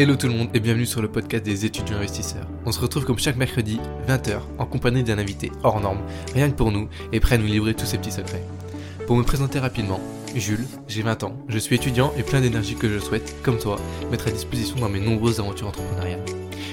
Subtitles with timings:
[0.00, 2.46] Hello tout le monde et bienvenue sur le podcast des étudiants investisseurs.
[2.64, 6.00] On se retrouve comme chaque mercredi, 20h, en compagnie d'un invité hors norme,
[6.32, 8.42] rien que pour nous, et prêt à nous livrer tous ses petits secrets.
[9.06, 10.00] Pour me présenter rapidement,
[10.34, 13.76] Jules, j'ai 20 ans, je suis étudiant et plein d'énergie que je souhaite, comme toi,
[14.10, 16.24] mettre à disposition dans mes nombreuses aventures entrepreneuriales.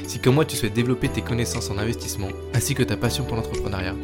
[0.08, 3.36] Si comme moi tu souhaites développer tes connaissances en investissement, ainsi que ta passion pour
[3.36, 3.96] l'entrepreneuriat,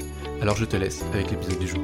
[0.41, 1.81] alors je te laisse avec l'épisode du jour.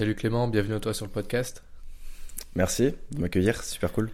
[0.00, 1.62] Salut Clément, bienvenue à toi sur le podcast.
[2.54, 4.08] Merci de m'accueillir, super cool.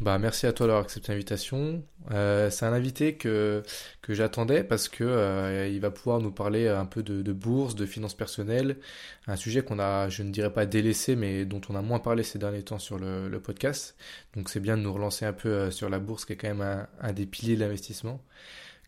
[0.00, 1.84] Bah, merci à toi d'avoir accepté l'invitation.
[2.10, 3.62] Euh, c'est un invité que,
[4.00, 7.74] que j'attendais parce que euh, il va pouvoir nous parler un peu de, de, bourse,
[7.74, 8.78] de finances personnelles,
[9.26, 12.22] un sujet qu'on a, je ne dirais pas délaissé, mais dont on a moins parlé
[12.22, 13.94] ces derniers temps sur le, le podcast.
[14.36, 16.48] Donc c'est bien de nous relancer un peu euh, sur la bourse, qui est quand
[16.48, 18.24] même un, un des piliers de l'investissement.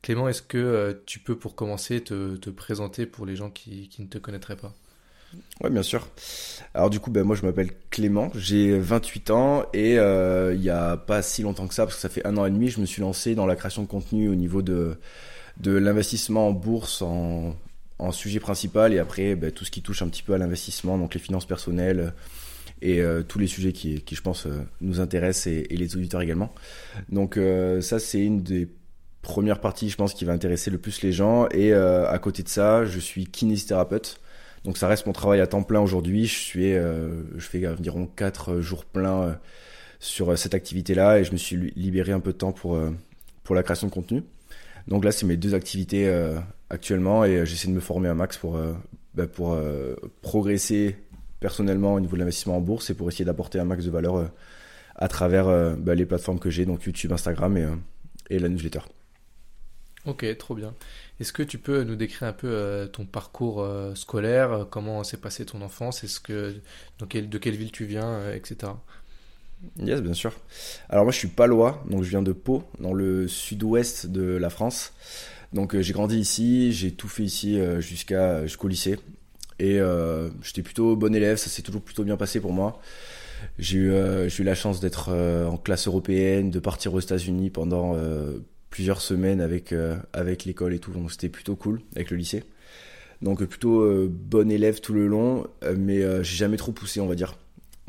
[0.00, 4.00] Clément, est-ce que tu peux pour commencer te, te présenter pour les gens qui, qui
[4.00, 4.74] ne te connaîtraient pas?
[5.62, 6.09] Ouais, bien sûr.
[6.73, 10.70] Alors du coup, ben, moi je m'appelle Clément, j'ai 28 ans et euh, il n'y
[10.70, 12.81] a pas si longtemps que ça, parce que ça fait un an et demi, je
[12.81, 14.97] me suis lancé dans la création de contenu au niveau de,
[15.59, 17.56] de l'investissement en bourse en,
[18.12, 21.12] sujet principal et après ben, tout ce qui touche un petit peu à l'investissement, donc
[21.12, 22.15] les finances personnelles
[22.81, 26.22] et euh, tous les sujets qui, qui je pense euh, nous intéressent et, les auditeurs
[26.22, 26.55] également.
[27.11, 27.39] Donc
[27.81, 28.69] ça c'est une des
[29.22, 32.48] premières parties je pense qui va intéresser le plus les gens et à côté de
[32.48, 34.20] ça je suis kinésithérapeute.
[34.64, 36.27] Donc ça reste mon travail à temps plein aujourd'hui.
[36.27, 39.33] Je suis, euh, je fais environ 4 jours pleins euh,
[40.00, 42.91] sur euh, cette activité-là et je me suis libéré un peu de temps pour euh,
[43.44, 44.25] pour la création de contenu.
[44.88, 46.38] Donc là, c'est mes deux activités euh,
[46.70, 48.58] actuellement et j'essaie de me former un max pour
[49.14, 49.58] bah, pour
[50.22, 50.97] progresser
[51.41, 54.31] personnellement au niveau de l'investissement en bourse et pour essayer d'apporter un max de valeur
[54.94, 57.66] à travers bah, les plateformes que j'ai, donc YouTube, Instagram et,
[58.31, 58.81] et la newsletter.
[60.06, 60.75] Ok, trop bien.
[61.20, 65.19] Est-ce que tu peux nous décrire un peu euh, ton parcours euh, scolaire, comment s'est
[65.19, 66.55] passée ton enfance, est-ce que
[66.98, 68.73] dans de quelle ville tu viens, euh, etc.
[69.78, 70.33] Yes, bien sûr.
[70.89, 74.49] Alors moi je suis palois, donc je viens de Pau, dans le sud-ouest de la
[74.49, 74.94] France.
[75.53, 78.99] Donc j'ai grandi ici, j'ai tout fait ici jusqu'à jusqu'au lycée
[79.59, 79.81] et
[80.43, 82.81] j'étais plutôt bon élève, ça s'est toujours plutôt bien passé pour moi.
[83.59, 87.97] J'ai eu, eu la chance d'être en classe européenne, de partir aux États-Unis pendant
[88.70, 92.44] plusieurs semaines avec, euh, avec l'école et tout, donc c'était plutôt cool avec le lycée.
[93.20, 97.06] Donc plutôt euh, bon élève tout le long, euh, mais j'ai jamais trop poussé, on
[97.06, 97.36] va dire.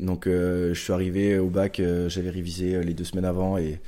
[0.00, 3.78] Donc je suis arrivé au bac, j'avais révisé les deux semaines avant et,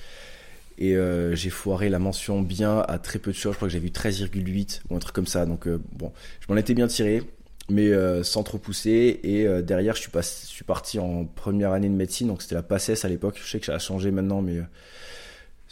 [0.79, 0.97] et
[1.33, 3.55] j'ai foiré la mention bien à très peu de choses.
[3.55, 5.45] Je crois que j'avais eu 13,8 ou un truc comme ça.
[5.45, 7.25] Donc bon, je m'en étais bien tiré,
[7.69, 7.91] mais
[8.23, 9.19] sans trop pousser.
[9.25, 12.55] Et derrière, je suis, pas, je suis parti en première année de médecine, donc c'était
[12.55, 13.41] la PACES à l'époque.
[13.43, 14.61] Je sais que ça a changé maintenant, mais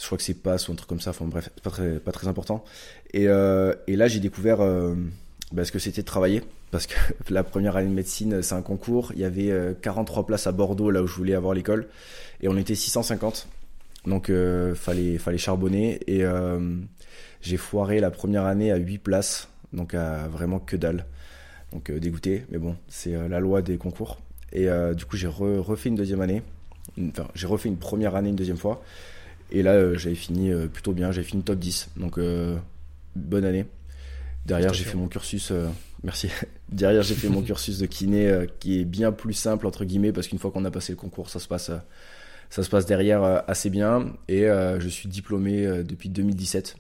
[0.03, 2.13] je crois que c'est PASS ou un truc comme ça, enfin bref, pas très, pas
[2.29, 2.65] important.
[3.15, 4.97] Et, euh, et là, j'ai découvert euh,
[5.53, 6.43] bah, ce que c'était de travailler,
[6.73, 6.95] parce que
[7.31, 10.53] la première année de médecine, c'est un concours, il y avait euh, 43 places à
[10.53, 11.87] Bordeaux, là où je voulais avoir l'école,
[12.41, 13.47] et on était 650,
[14.07, 16.77] donc euh, fallait, fallait charbonner, et euh,
[17.41, 21.07] j'ai foiré la première année à 8 places, donc à vraiment que dalle.
[21.73, 24.19] Donc euh, dégoûté, mais bon, c'est euh, la loi des concours.
[24.55, 26.43] Et du coup, j'ai re, refait une deuxième année,
[26.99, 28.83] enfin, j'ai refait une première année une deuxième fois,
[29.53, 31.91] et là, euh, j'avais fini euh, plutôt bien, j'avais fini top 10.
[31.97, 32.57] Donc, euh,
[33.15, 33.67] bonne année.
[34.47, 35.53] Derrière, j'ai fait mon cursus.
[36.03, 36.29] merci.
[36.71, 40.27] Derrière, j'ai fait mon cursus de kiné qui est bien plus simple, entre guillemets, parce
[40.27, 41.71] qu'une fois qu'on a passé le concours, ça se passe,
[42.51, 44.15] ça se passe derrière assez bien.
[44.27, 46.77] Et je suis diplômé depuis 2017.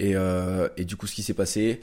[0.00, 0.14] Et,
[0.76, 1.82] et, du coup, ce qui s'est passé,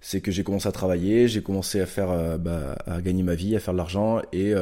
[0.00, 3.56] c'est que j'ai commencé à travailler, j'ai commencé à faire, bah, à gagner ma vie,
[3.56, 4.54] à faire de l'argent, et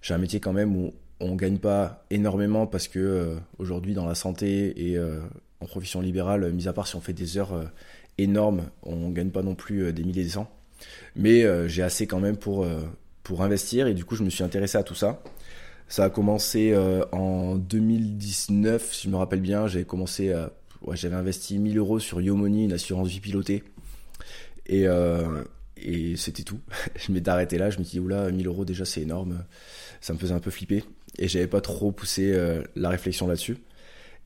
[0.00, 4.06] j'ai un métier quand même où on gagne pas énormément parce que euh, aujourd'hui dans
[4.06, 5.20] la santé et euh,
[5.60, 7.64] en profession libérale, mis à part si on fait des heures euh,
[8.18, 10.50] énormes, on gagne pas non plus des milliers de cents.
[11.14, 12.64] Mais j'ai assez quand même pour
[13.40, 15.22] investir et du coup je me suis intéressé à tout ça.
[15.88, 16.74] Ça a commencé
[17.12, 19.66] en 2019, si je me rappelle bien.
[19.66, 20.34] J'avais commencé,
[20.92, 23.62] j'avais investi 1000 euros sur Yomoni, une assurance vie pilotée,
[24.66, 24.86] et
[25.82, 26.60] et c'était tout.
[26.96, 27.70] je m'étais arrêté là.
[27.70, 29.44] Je me suis dit oula, 1000 euros déjà c'est énorme.
[30.00, 30.84] Ça me faisait un peu flipper
[31.20, 33.58] et j'avais pas trop poussé euh, la réflexion là-dessus.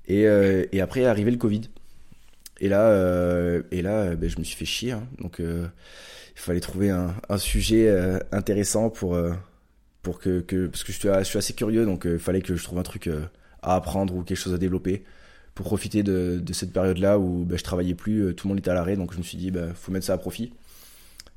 [0.06, 1.62] Et, euh, et, après est arrivé le Covid.
[2.60, 4.92] Et là, euh, et là ben, je me suis fait chier.
[4.92, 5.06] Hein.
[5.20, 5.70] Donc il
[6.36, 7.92] fallait trouver un, sujet
[8.32, 9.18] intéressant pour,
[10.02, 12.54] pour que, que, Parce que je suis, je suis assez curieux, donc il fallait que
[12.54, 13.10] je trouve un truc
[13.62, 15.04] à apprendre ou quelque chose à développer
[15.54, 18.70] pour profiter de, de cette période-là où ben, je travaillais plus, tout le monde était
[18.70, 20.52] à l'arrêt, donc je me suis dit, ben, faut mettre ça à profit.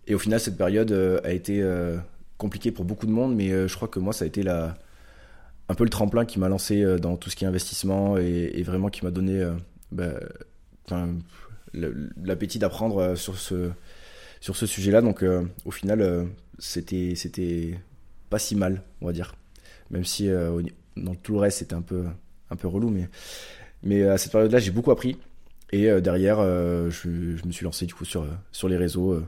[0.07, 0.92] Et au final, cette période
[1.24, 1.63] a été
[2.38, 4.77] compliquée pour beaucoup de monde, mais je crois que moi, ça a été la,
[5.69, 8.51] un peu le tremplin qui m'a lancé euh, dans tout ce qui est investissement et,
[8.53, 9.53] et vraiment qui m'a donné euh,
[9.91, 10.13] bah,
[12.23, 13.71] l'appétit d'apprendre euh, sur ce
[14.39, 15.01] sur ce sujet-là.
[15.01, 15.25] Donc
[15.65, 16.27] au final,
[16.59, 17.79] c'était c'était
[18.29, 19.35] pas si mal, on va dire.
[19.89, 20.29] Même si
[20.95, 22.05] dans tout le reste, c'était un peu
[22.51, 23.09] un peu relou, mais
[23.81, 25.17] mais à cette période-là, j'ai beaucoup appris.
[25.71, 29.19] Et derrière, je, je, me suis lancé du coup sur sur les réseaux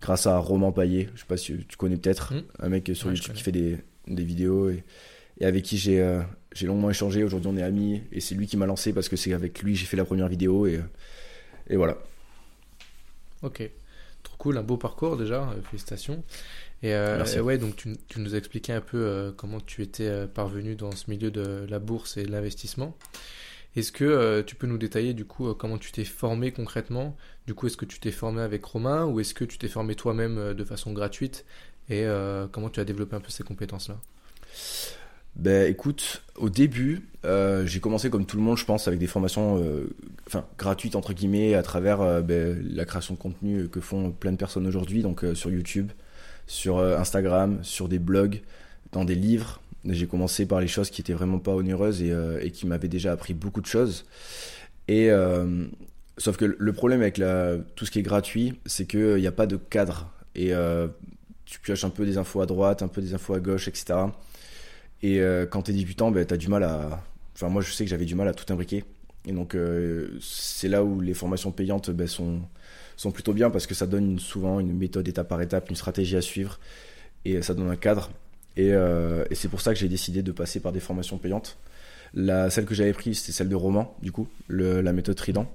[0.00, 1.08] grâce à Roman Paillet.
[1.14, 2.42] Je sais pas si tu connais peut-être, hmm.
[2.58, 4.82] un mec sur YouTube qui fait des, des vidéos et,
[5.38, 7.24] et, avec qui j'ai euh, j'ai longuement échangé.
[7.24, 9.74] Aujourd'hui, on est amis et c'est lui qui m'a lancé parce que c'est avec lui
[9.74, 10.80] j'ai fait la première vidéo et,
[11.68, 11.98] et voilà.
[13.42, 13.70] Ok,
[14.22, 16.24] trop cool, un beau parcours déjà, euh, félicitations.
[16.82, 20.76] Et, euh, ouais, donc tu, tu, nous as expliqué un peu comment tu étais parvenu
[20.76, 22.96] dans ce milieu de la bourse et de l'investissement.
[23.76, 27.16] Est-ce que euh, tu peux nous détailler du coup euh, comment tu t'es formé concrètement?
[27.46, 29.94] Du coup, est-ce que tu t'es formé avec Romain ou est-ce que tu t'es formé
[29.94, 31.44] toi-même euh, de façon gratuite?
[31.90, 32.04] Et
[32.52, 33.98] comment tu as développé un peu ces compétences-là?
[35.38, 39.62] Ben écoute, au début, j'ai commencé comme tout le monde, je pense, avec des formations
[40.26, 44.36] enfin, gratuites entre guillemets à travers ben, la création de contenu que font plein de
[44.36, 45.92] personnes aujourd'hui, donc sur YouTube,
[46.46, 48.40] sur Instagram, sur des blogs,
[48.92, 49.60] dans des livres.
[49.84, 53.12] J'ai commencé par les choses qui étaient vraiment pas onéreuses et, euh, qui m'avaient déjà
[53.12, 54.04] appris beaucoup de choses.
[54.88, 55.66] Et euh,
[56.16, 57.20] sauf que le problème avec
[57.76, 60.10] tout ce qui est gratuit, c'est qu'il n'y a pas de cadre.
[60.34, 60.88] Et euh,
[61.44, 63.94] tu pioches un peu des infos à droite, un peu des infos à gauche, etc.
[65.02, 67.04] Et quand tu es débutant, ben, tu as du mal à.
[67.34, 68.84] Enfin, moi, je sais que j'avais du mal à tout imbriquer.
[69.26, 69.56] Et donc,
[70.20, 72.40] c'est là où les formations payantes ben, sont,
[72.96, 76.16] sont plutôt bien parce que ça donne souvent une méthode étape par étape, une stratégie
[76.16, 76.58] à suivre
[77.24, 78.10] et ça donne un cadre.
[78.58, 81.56] Euh, et, c'est pour ça que j'ai décidé de passer par des formations payantes.
[82.14, 85.46] La, celle que j'avais prise, c'était celle de Roman, du coup, la méthode Trident.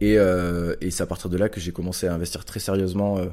[0.00, 3.18] Et, euh, et c'est à partir de là que j'ai commencé à investir très sérieusement
[3.18, 3.26] euh,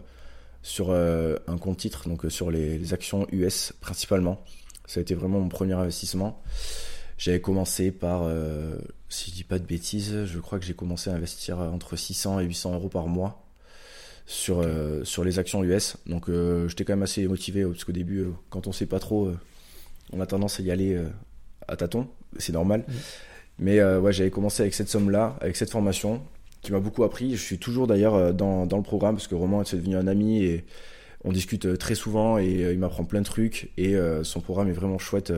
[0.62, 4.44] sur un compte titre, donc sur les, actions US principalement.
[4.91, 6.41] Ça a été vraiment mon premier investissement.
[7.17, 8.29] J'avais commencé par,
[9.09, 12.39] si je dis pas de bêtises, je crois que j'ai commencé à investir entre 600
[12.39, 13.41] et 800 euros par mois
[14.25, 15.97] sur, euh, sur les actions US.
[16.05, 18.99] Donc euh, j'étais quand même assez motivé parce qu'au début, euh, quand on sait pas
[18.99, 19.31] trop,
[20.13, 20.99] on a tendance à y aller
[21.67, 22.07] à tâtons,
[22.38, 22.85] c'est normal.
[23.59, 26.21] Mais ouais, j'avais commencé avec cette somme-là, avec cette formation
[26.61, 27.35] qui m'a beaucoup appris.
[27.35, 30.43] Je suis toujours d'ailleurs dans, dans, le programme parce que Roman est devenu un ami
[30.43, 30.65] et
[31.23, 34.97] on discute très souvent et il m'apprend plein de trucs et son programme est vraiment
[34.97, 35.31] chouette.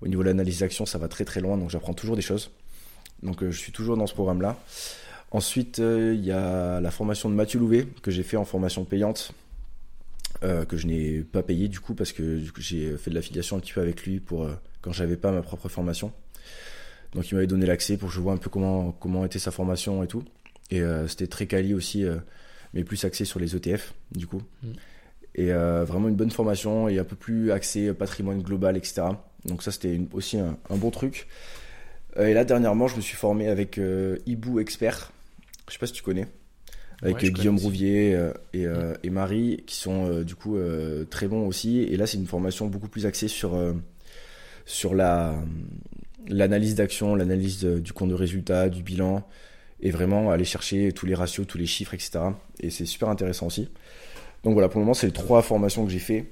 [0.00, 2.50] au niveau de l'analyse d'action, ça va très très loin donc j'apprends toujours des choses.
[3.22, 4.56] Donc je suis toujours dans ce programme-là.
[5.30, 8.84] Ensuite, euh, il y a la formation de Mathieu Louvet que j'ai fait en formation
[8.84, 9.32] payante.
[10.44, 13.60] Euh, que je n'ai pas payé du coup parce que j'ai fait de l'affiliation un
[13.60, 16.12] petit peu avec lui pour euh, quand j'avais pas ma propre formation.
[17.12, 19.50] Donc il m'avait donné l'accès pour que je vois un peu comment comment était sa
[19.50, 20.22] formation et tout.
[20.70, 22.04] Et c'était très quali aussi,
[22.74, 24.42] mais plus axé sur les ETF du coup.
[24.62, 24.68] Mm.
[25.38, 29.02] Et vraiment une bonne formation et un peu plus axé patrimoine global, etc.
[29.44, 31.28] Donc ça c'était aussi un, un, bon truc.
[32.18, 33.80] et là dernièrement je me suis formé avec
[34.26, 35.12] Ibu Expert
[35.68, 36.26] je sais pas si tu connais.
[37.02, 40.58] Avec Guillaume Rouvier euh, euh, et, Marie, qui sont euh, du coup
[41.10, 41.80] très bons aussi.
[41.80, 43.56] Et là, c'est une formation beaucoup plus axée sur,
[44.66, 45.36] sur la,
[46.26, 49.26] l'analyse d'action, l'analyse du compte de résultat, du bilan,
[49.80, 52.18] et vraiment aller chercher tous les ratios, tous les chiffres, etc.
[52.60, 53.68] Et c'est super intéressant aussi.
[54.44, 56.26] Donc voilà, pour le moment, c'est les trois formations que j'ai fait.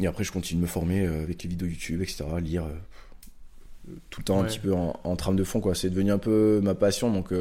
[0.00, 2.64] Et après, je continue de me former avec les vidéos YouTube, etc., lire
[4.10, 5.60] tout le temps un petit peu en, en, trame de fond.
[5.60, 5.74] quoi.
[5.74, 7.32] C'est devenu un peu ma passion, donc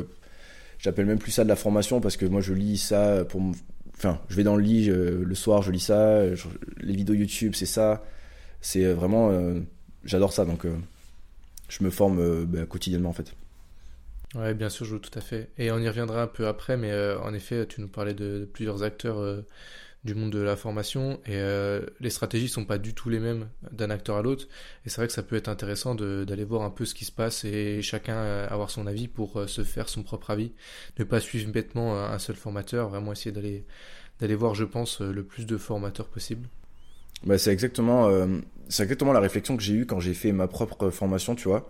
[0.82, 3.40] J'appelle même plus ça de la formation parce que moi je lis ça pour.
[3.96, 6.24] Enfin, je vais dans le lit le soir, je lis ça.
[6.80, 8.04] les vidéos YouTube, c'est ça.
[8.62, 9.30] C'est euh, vraiment.
[9.30, 9.60] Euh,
[10.04, 10.76] j'adore ça donc euh,
[11.70, 13.32] je me forme bah, quotidiennement en fait.
[14.36, 15.52] Ouais, bien sûr, je tout à fait.
[15.58, 18.84] Et on y reviendra un peu après, mais en effet, tu nous parlais de, plusieurs
[18.84, 19.44] acteurs
[20.04, 23.50] du monde de la formation et euh, les stratégies sont pas du tout les mêmes
[23.72, 24.48] d'un acteur à l'autre.
[24.86, 27.12] Et c'est vrai que ça peut être intéressant d'aller voir un peu ce qui se
[27.12, 30.54] passe et chacun euh, avoir son avis pour euh, se faire son propre avis.
[30.98, 33.66] Ne pas suivre bêtement un seul formateur vraiment essayer d'aller
[34.20, 36.48] d'aller voir je pense le plus de formateurs possible
[37.26, 38.10] bah, c'est exactement
[38.70, 41.70] c'est exactement la réflexion que j'ai eue quand j'ai fait ma propre formation tu vois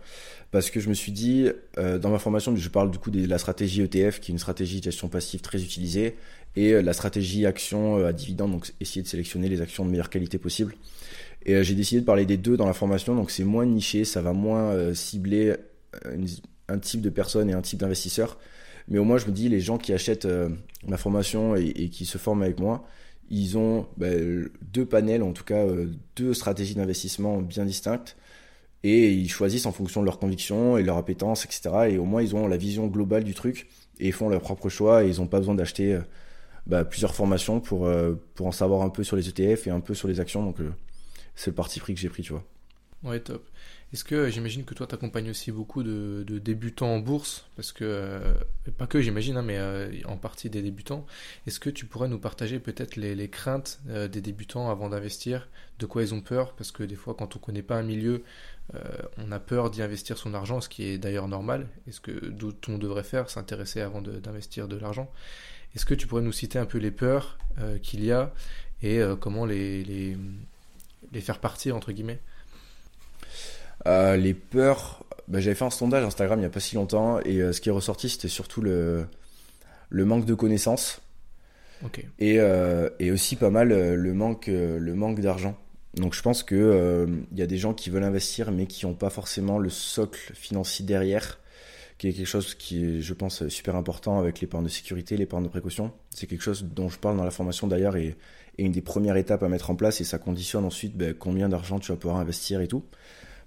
[0.52, 3.26] parce que je me suis dit, euh, dans ma formation, je parle du coup de
[3.26, 6.18] la stratégie ETF, qui est une stratégie de gestion passive très utilisée,
[6.58, 9.90] et euh, la stratégie action euh, à dividende, donc essayer de sélectionner les actions de
[9.90, 10.76] meilleure qualité possible.
[11.46, 14.22] Et j'ai décidé de parler des deux dans la formation, donc c'est moins niché, ça
[14.22, 15.56] va moins cibler
[16.68, 18.38] un type de personne et un type d'investisseur.
[18.88, 20.28] Mais au moins, je me dis, les gens qui achètent
[20.88, 22.86] ma formation et, qui se forment avec moi,
[23.32, 25.66] ils ont ben, deux panels, en tout cas
[26.16, 28.16] deux stratégies d'investissement bien distinctes
[28.84, 31.70] et ils choisissent en fonction de leurs convictions et leur appétence, etc.
[31.90, 33.68] Et au moins ils ont la vision globale du truc
[34.00, 36.02] et ils font leur propre choix et ils n'ont pas besoin d'acheter euh,
[36.66, 39.80] bah, plusieurs formations pour, euh, pour en savoir un peu sur les ETF et un
[39.80, 40.44] peu sur les actions.
[40.44, 40.72] Donc euh,
[41.36, 42.44] c'est le parti pris que j'ai pris, tu vois.
[43.04, 43.48] Ouais, top.
[43.94, 47.46] Est-ce que j'imagine que toi tu accompagnes aussi beaucoup de, débutants en bourse?
[47.58, 48.22] Parce que
[48.78, 51.06] pas que j'imagine hein, mais en partie des débutants.
[51.46, 56.04] Est-ce que tu pourrais nous partager peut-être les, craintes des débutants avant d'investir, de quoi
[56.04, 56.54] ils ont peur?
[56.54, 58.24] Parce que des fois quand on connaît pas un milieu,
[59.18, 61.68] on a peur d'y investir son argent, ce qui est d'ailleurs normal.
[61.86, 65.12] Est-ce que d'où on devrait faire, s'intéresser avant d'investir de, l'argent?
[65.76, 67.38] Est-ce que tu pourrais nous citer un peu les peurs
[67.84, 68.34] qu'il y a
[68.84, 72.22] et comment les, les faire partir entre guillemets?
[73.88, 77.20] Euh, les peurs, bah, j'avais fait un sondage Instagram il n'y a pas si longtemps
[77.22, 79.06] et euh, ce qui est ressorti c'était surtout le,
[79.90, 81.02] le manque de connaissances
[82.20, 85.58] et, euh, et, aussi pas mal le manque, le manque d'argent.
[85.96, 88.94] Donc je pense que il y a des gens qui veulent investir mais qui n'ont
[88.94, 91.40] pas forcément le socle financier derrière,
[91.98, 95.44] qui est quelque chose qui est, je pense, super important avec l'épargne de sécurité, l'épargne
[95.44, 95.92] de précaution.
[96.12, 98.16] C'est quelque chose dont je parle dans la formation d'ailleurs et,
[98.60, 101.50] et, une des premières étapes à mettre en place et ça conditionne ensuite ben, combien
[101.50, 102.84] d'argent tu vas pouvoir investir et tout.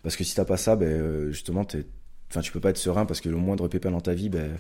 [0.05, 1.85] Parce que si t'as pas ça, ben, euh, justement, tu
[2.31, 4.59] enfin, tu peux pas être serein parce que le moindre pépin dans ta vie, ben,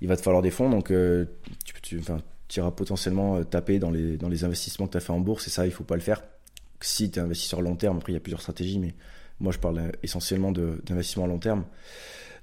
[0.00, 0.70] il va te falloir des fonds.
[0.70, 1.26] Donc, euh,
[1.64, 2.18] tu, tu, enfin,
[2.56, 5.66] iras potentiellement euh, taper dans les, investissements que tu as fait en bourse et ça,
[5.66, 6.22] il faut pas le faire.
[6.80, 8.94] Si tu es investisseur long terme, après, il y a plusieurs stratégies, mais
[9.40, 11.64] moi, je parle essentiellement d'investissement à long terme.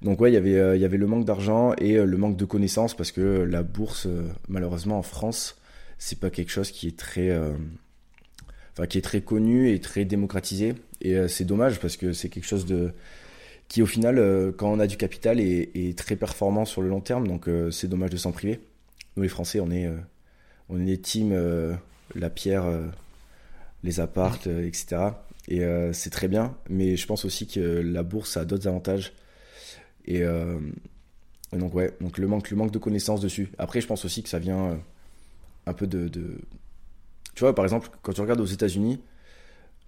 [0.01, 3.21] Donc, ouais, il y avait le manque d'argent et le manque de connaissances parce que
[3.21, 4.09] la bourse,
[4.49, 5.55] malheureusement, en France,
[5.97, 7.31] c'est pas quelque chose qui est très
[8.75, 10.75] enfin, qui est très connu et très démocratisé.
[11.01, 12.91] Et euh, c'est dommage parce que c'est quelque chose de
[13.67, 17.01] qui au final, euh, quand on a du capital, est, très performant sur le long
[17.01, 17.27] terme.
[17.27, 18.59] Donc euh, c'est dommage de s'en priver.
[19.15, 19.89] Nous les Français, on est
[20.69, 21.33] on est team
[22.15, 22.65] la pierre,
[23.83, 24.97] les appartes, etc.
[25.47, 25.61] Et
[25.93, 29.13] c'est très bien, mais je pense aussi que la bourse a d'autres avantages.
[30.05, 30.23] Et,
[31.53, 33.51] donc ouais, donc le manque, le manque de connaissances dessus.
[33.57, 34.77] Après, je pense aussi que ça vient
[35.65, 36.09] un peu de,
[37.35, 39.01] tu vois, par exemple, quand tu regardes aux États-Unis,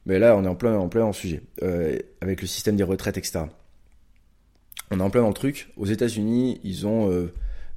[0.06, 2.84] mais là, on est en plein, en plein en sujet, euh, avec le système des
[2.84, 3.42] retraites, etc.
[4.92, 5.70] On est en plein dans le truc.
[5.76, 7.34] Aux États-Unis, ils ont euh,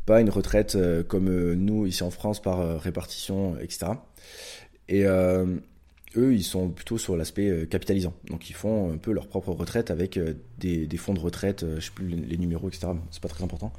[0.07, 3.93] pas une retraite euh, comme nous ici en France par répartition, etc.
[4.89, 8.15] Et eux, ils sont plutôt sur l'aspect capitalisant.
[8.29, 10.19] Donc, ils font un peu leur propre retraite avec
[10.59, 12.89] des, fonds de retraite, je sais plus les, numéros, etc.
[13.13, 13.73] C'est pas très important.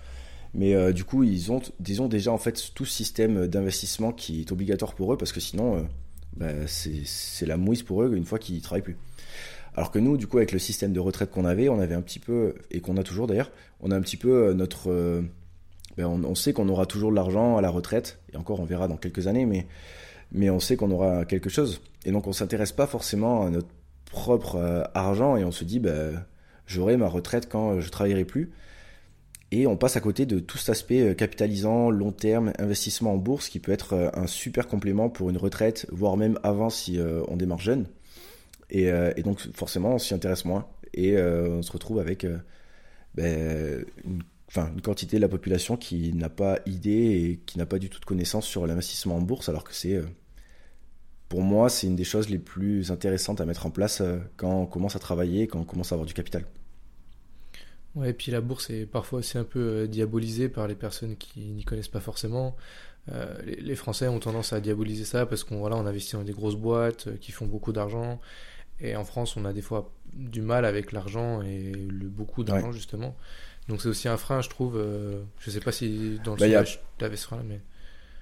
[0.54, 4.94] Mais euh, du coup, ils ont, déjà en fait tout système d'investissement qui est obligatoire
[4.96, 5.82] pour eux parce que sinon, euh,
[6.36, 8.98] bah, c'est la mouise pour eux une fois qu'ils travaillent plus.
[9.76, 12.02] Alors que nous, du coup, avec le système de retraite qu'on avait, on avait un
[12.02, 15.24] petit peu, et qu'on a toujours d'ailleurs, on a un petit peu euh, notre.
[15.98, 18.88] Ben, on, sait qu'on aura toujours de l'argent à la retraite, et encore on verra
[18.88, 21.82] dans quelques années, mais, on sait qu'on aura quelque chose.
[22.06, 23.68] Et donc on s'intéresse pas forcément à notre
[24.06, 26.24] propre argent, et on se dit, ben,
[26.66, 28.52] j'aurai ma retraite quand je travaillerai plus.
[29.52, 33.18] Et on passe à côté de tout cet aspect euh, capitalisant, long terme, investissement en
[33.18, 36.98] bourse qui peut être euh, un super complément pour une retraite, voire même avant si
[36.98, 37.88] euh, on démarre jeune.
[38.70, 38.90] Et,
[39.24, 40.66] donc forcément, on s'y intéresse moins.
[40.94, 42.26] Et on se retrouve avec
[43.16, 44.24] ben, une,
[44.56, 48.00] une quantité de la population qui n'a pas idée et qui n'a pas du tout
[48.00, 50.00] de connaissance sur l'investissement en bourse, alors que c'est,
[51.28, 54.02] pour moi, c'est une des choses les plus intéressantes à mettre en place
[54.38, 56.46] quand on commence à travailler, quand on commence à avoir du capital.
[57.96, 61.18] Ouais, et puis la bourse est parfois aussi un peu euh, diabolisée par les personnes
[61.18, 62.56] qui n'y connaissent pas forcément.
[63.12, 66.34] Euh, les, Français ont tendance à diaboliser ça parce qu'on voilà, on investit dans des
[66.34, 68.22] grosses boîtes euh, qui font beaucoup d'argent.
[68.80, 72.72] Et en France, on a des fois du mal avec l'argent et le beaucoup d'argent
[72.72, 73.16] justement.
[73.68, 74.84] Donc c'est aussi un frein, je trouve.
[75.40, 77.60] je sais pas si dans le bah, sondage, tu avais ce frein-là, mais.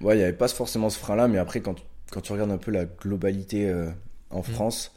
[0.01, 1.75] Ouais, il n'y avait pas forcément ce frein-là, mais après, quand,
[2.11, 3.73] quand tu regardes un peu la globalité
[4.31, 4.43] en mmh.
[4.43, 4.91] France,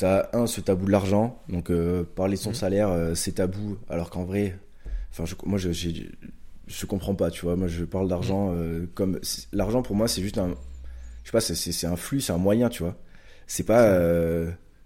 [0.00, 1.38] T'as un, ce tabou de l'argent.
[1.50, 2.54] Donc, euh, parler de son mhm.
[2.54, 3.76] salaire, euh, c'est tabou.
[3.90, 4.58] Alors qu'en vrai,
[5.10, 7.54] enfin, moi, je, je comprends pas, tu vois.
[7.54, 8.56] Moi, je parle d'argent mhm.
[8.58, 9.20] euh, comme.
[9.52, 10.54] L'argent, pour moi, c'est juste un.
[11.22, 12.96] Je sais pas, c'est un flux, c'est un moyen, tu vois.
[13.46, 13.94] C'est pas.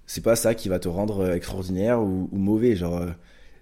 [0.06, 2.74] c'est pas ça qui va te rendre extraordinaire ou, mauvais.
[2.74, 3.00] Genre,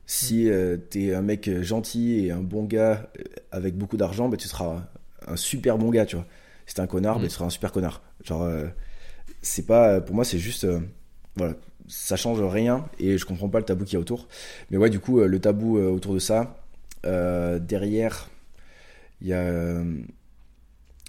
[0.07, 0.81] si mhm.
[0.89, 3.11] t'es un mec gentil et un bon gars
[3.51, 4.85] avec beaucoup d'argent, bah, tu seras
[5.29, 6.25] un super bon gars, tu vois.
[6.65, 8.01] Si t'es un connard, bah, tu seras un super connard.
[8.25, 8.51] Genre,
[9.43, 10.01] c'est pas.
[10.01, 10.67] Pour moi, c'est juste
[11.37, 11.55] voilà,
[11.89, 14.29] ça change rien et je comprends pas le tabou qu'il y a autour.
[14.71, 16.57] Mais ouais, du coup, euh, le tabou euh, autour de ça,
[17.07, 18.31] euh, derrière,
[19.21, 19.83] il y a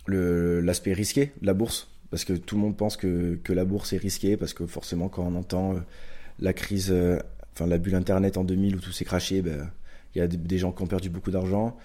[0.08, 3.94] l'aspect risqué de la bourse, parce que tout le monde pense que, que, la bourse
[3.94, 5.76] est risquée, parce que forcément, quand on entend
[6.40, 6.94] la crise,
[7.54, 9.72] enfin la bulle Internet en 2000 où tout s'est craché, ben,
[10.14, 11.76] il y a des gens qui ont perdu beaucoup d'argent.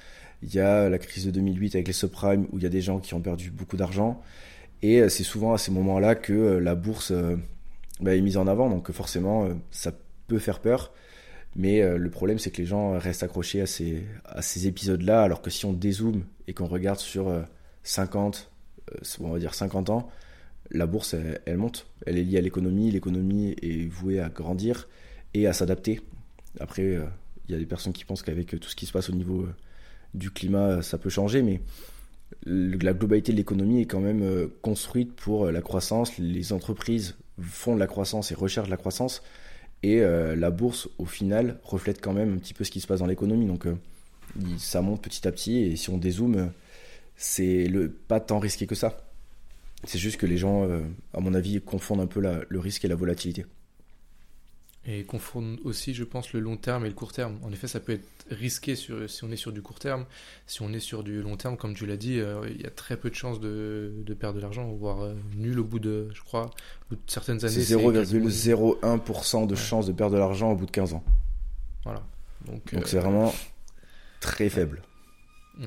[0.42, 2.83] Il y a la crise de 2008 avec les subprimes où il y a des
[2.83, 4.21] gens qui ont perdu beaucoup d'argent.
[4.83, 7.12] Et c'est souvent à ces moments-là que la bourse
[8.00, 9.93] bah, est mise en avant, donc forcément, euh, ça
[10.26, 10.93] peut faire peur.
[11.57, 15.23] Mais euh, le problème, c'est que les gens restent accrochés à ces, à ces épisodes-là,
[15.23, 17.33] alors que si on dézoome et qu'on regarde sur
[17.83, 18.50] 50,
[18.93, 20.09] euh, on va dire 50 ans,
[20.71, 21.87] la bourse, elle, monte.
[22.07, 24.88] Elle est liée à l'économie, l'économie est vouée à grandir.
[25.35, 26.00] et à s'adapter.
[26.61, 26.99] Après,
[27.47, 29.47] il y a des personnes qui pensent qu'avec tout ce qui se passe au niveau
[30.14, 31.61] du climat, ça peut changer, mais
[32.45, 36.19] la globalité de l'économie est quand même construite pour la croissance.
[36.19, 39.23] Les entreprises font de la croissance et recherchent la croissance.
[39.83, 42.99] Et la bourse, au final, reflète quand même un petit peu ce qui se passe
[42.99, 43.47] dans l'économie.
[43.47, 43.66] Donc,
[44.59, 45.59] ça monte petit à petit.
[45.59, 46.50] Et si on dézoome,
[47.18, 48.97] c'est le, pas tant risqué que ça.
[49.85, 50.80] C'est juste que les gens, euh,
[51.12, 53.47] à mon avis, confondent un peu le risque et la volatilité.
[54.87, 57.38] Et confondent aussi, je pense, le long terme et le court terme.
[57.42, 60.04] En effet, ça peut être risqué sur, si on est sur du court terme.
[60.47, 62.70] Si on est sur du long terme, comme tu l'as dit, euh, il y a
[62.70, 66.23] très peu de chances de, perdre de l'argent, voire euh, nul au bout de, je
[66.23, 67.52] crois, au bout de certaines années.
[67.52, 71.04] C'est 0,01% de chance de perdre de l'argent au bout de 15 ans.
[71.85, 72.02] Voilà.
[72.47, 73.32] Donc c'est vraiment
[74.20, 74.82] très faible.
[75.58, 75.66] Ouais.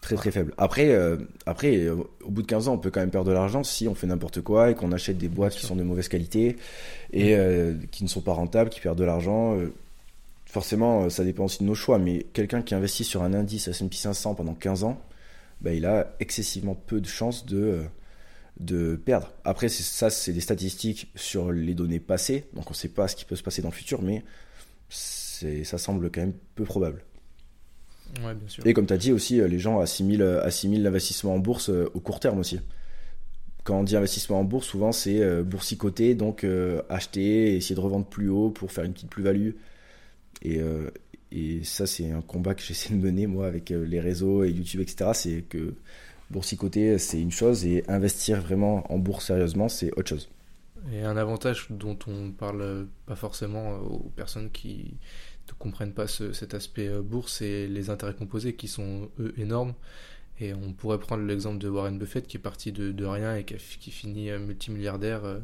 [0.00, 0.54] Très très faible.
[0.58, 3.34] Après, euh, après euh, au bout de 15 ans, on peut quand même perdre de
[3.34, 6.08] l'argent si on fait n'importe quoi et qu'on achète des boîtes qui sont de mauvaise
[6.08, 6.56] qualité
[7.12, 9.58] et euh, qui ne sont pas rentables, qui perdent de l'argent.
[10.48, 13.96] Forcément, ça dépend aussi de nos choix, mais quelqu'un qui investit sur un indice S&P
[13.96, 15.00] 500 pendant 15 ans,
[15.60, 17.82] bah, il a excessivement peu de chances de,
[18.60, 19.32] de perdre.
[19.44, 23.16] Après, ça, c'est des statistiques sur les données passées, donc on ne sait pas ce
[23.16, 24.24] qui peut se passer dans le futur, mais
[24.88, 27.04] ça semble quand même peu probable.
[28.64, 31.70] Et comme tu as dit aussi, euh, les gens assimilent, euh, assimilent l'investissement en bourse
[31.70, 32.58] euh, au court terme aussi.
[33.64, 36.46] Quand on dit investissement en bourse, souvent c'est boursicoter, donc
[36.88, 39.50] acheter, essayer de revendre plus haut pour faire une petite plus-value.
[40.42, 40.60] Et,
[41.32, 44.80] et ça, c'est un combat que j'essaie de mener moi avec les réseaux et YouTube,
[44.80, 45.10] etc.
[45.14, 45.74] C'est que
[46.30, 50.28] boursicoter, c'est une chose et investir vraiment en bourse sérieusement, c'est autre chose.
[50.92, 54.94] Et un avantage dont on ne parle pas forcément aux personnes qui
[55.48, 59.74] ne comprennent pas cet aspect euh, bourse et les intérêts composés qui sont eux énormes.
[60.40, 63.90] Et on pourrait prendre l'exemple de Warren Buffett qui est parti de, rien et qui,
[63.90, 65.40] finit euh, multimilliardaire euh,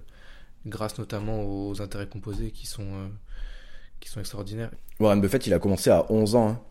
[0.67, 3.11] grâce notamment aux intérêts composés qui sont,
[4.01, 4.71] qui sont extraordinaires.
[5.01, 6.63] Warren Buffett, il a commencé à 11 ans.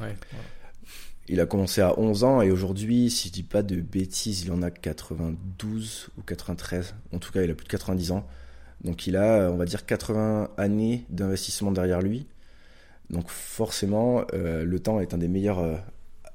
[0.00, 0.08] Hein.
[1.26, 4.52] Il a commencé à 11 ans et aujourd'hui, si je dis pas de bêtises, il
[4.52, 6.94] en a 92 ou 93.
[7.12, 8.26] En tout cas, il a plus de 90 ans.
[8.82, 12.26] Donc il a, on va dire, 80 années d'investissement derrière lui.
[13.10, 15.76] Donc forcément, euh, le temps est un des meilleurs euh,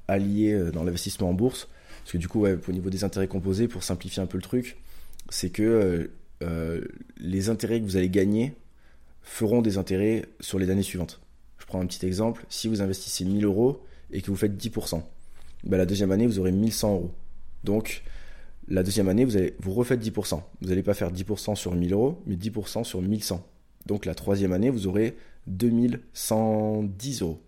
[0.08, 1.68] alliés euh, dans l'investissement en bourse.
[2.02, 4.78] Parce que du coup, au niveau des intérêts composés, pour simplifier un peu le truc,
[5.28, 6.10] c'est que
[7.18, 8.54] les intérêts que vous allez gagner
[9.22, 11.20] feront des intérêts sur les années suivantes.
[11.58, 12.44] Je prends un petit exemple.
[12.48, 15.02] Si vous investissez 1000 euros et que vous faites 10%,
[15.64, 17.10] ben la deuxième année, vous aurez 1100 euros.
[17.64, 18.02] Donc,
[18.68, 20.42] la deuxième année, vous, allez, vous refaites 10%.
[20.60, 23.46] Vous n'allez pas faire 10% sur 1000 euros, mais 10% sur 1100.
[23.86, 25.16] Donc, la troisième année, vous aurez
[25.48, 27.40] 2110 euros,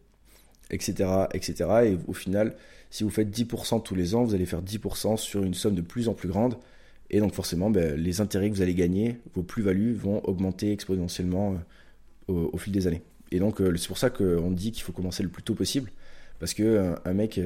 [0.71, 1.71] etc., etc.
[1.85, 2.57] Et au final,
[2.91, 5.83] si vous faites 10% tous les ans, vous allez faire 10% sur une somme de
[5.83, 6.57] plus en plus grande.
[7.13, 11.59] Et donc forcément, ben, les intérêts que vous allez gagner, vos plus-values vont augmenter exponentiellement
[12.31, 13.03] euh, au, fil des années.
[13.31, 15.91] Et donc euh, c'est pour ça qu'on dit qu'il faut commencer le plus tôt possible.
[16.41, 17.39] Parce que euh, un mec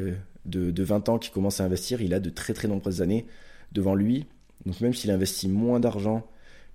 [0.45, 3.27] de, de 20 ans qui commence à investir, il a de très très nombreuses années
[3.73, 4.27] devant lui.
[4.65, 6.25] Donc même s'il investit moins d'argent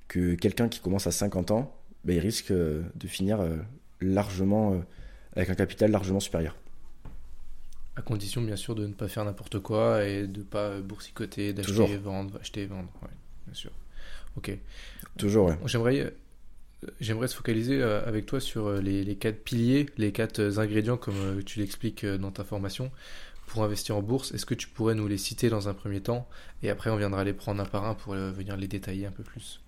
[0.09, 1.73] que quelqu'un qui commence à 50 ans,
[2.03, 3.39] bah, il risque de finir
[4.01, 4.81] largement
[5.35, 6.57] avec un capital largement supérieur.
[7.95, 11.53] À condition, bien sûr, de ne pas faire n'importe quoi et de ne pas boursicoter,
[11.53, 12.89] d'acheter et vendre, acheter et vendre.
[13.45, 13.71] bien sûr.
[14.37, 14.57] Ok.
[15.17, 15.57] Toujours, ouais.
[15.65, 16.13] J'aimerais,
[17.01, 21.59] j'aimerais se focaliser avec toi sur les, les, quatre piliers, les quatre ingrédients, comme tu
[21.59, 22.91] l'expliques dans ta formation,
[23.47, 24.33] pour investir en bourse.
[24.33, 26.29] Est-ce que tu pourrais nous les citer dans un premier temps?
[26.63, 29.23] Et après, on viendra les prendre un par un pour venir les détailler un peu
[29.23, 29.59] plus.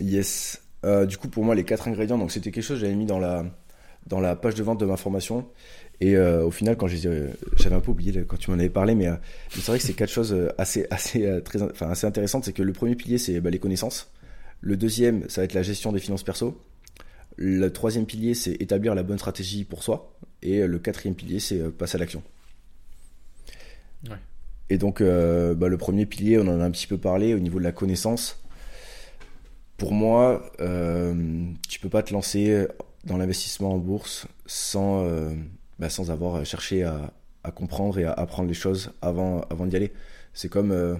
[0.00, 0.62] Yes.
[0.84, 3.06] Euh, du coup, pour moi, les quatre ingrédients, donc c'était quelque chose que j'avais mis
[3.06, 3.44] dans la,
[4.06, 5.46] dans la page de vente de ma formation.
[6.00, 9.08] Et euh, au final, quand j'avais un peu oublié quand tu m'en avais parlé, mais,
[9.08, 9.16] euh,
[9.50, 12.44] c'est vrai que c'est quatre choses assez, assez, très, enfin, assez intéressantes.
[12.44, 14.10] C'est que le premier pilier, c'est bah, les connaissances.
[14.60, 16.60] Le deuxième, ça va être la gestion des finances perso.
[17.36, 20.14] Le troisième pilier, c'est établir la bonne stratégie pour soi.
[20.42, 22.22] Et le quatrième pilier, c'est passer à l'action.
[24.08, 24.16] Ouais.
[24.70, 27.58] Et donc, bah, le premier pilier, on en a un petit peu parlé au niveau
[27.58, 28.40] de la connaissance
[29.80, 31.14] pour moi, euh,
[31.66, 32.66] tu peux pas te lancer
[33.04, 35.30] dans l'investissement en bourse sans, euh,
[35.78, 37.12] bah, sans avoir cherché à,
[37.54, 39.92] comprendre et à apprendre les choses avant, avant d'y aller.
[40.34, 40.94] C'est comme, euh,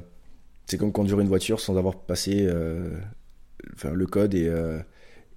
[0.79, 2.99] comme conduire une voiture sans avoir passé euh,
[3.85, 4.51] le code et,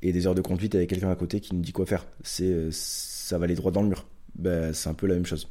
[0.01, 2.05] des heures de conduite avec quelqu'un à côté qui nous dit quoi faire.
[2.23, 4.05] C'est, ça va aller droit dans le mur.
[4.35, 5.47] Ben, c'est un peu la même chose.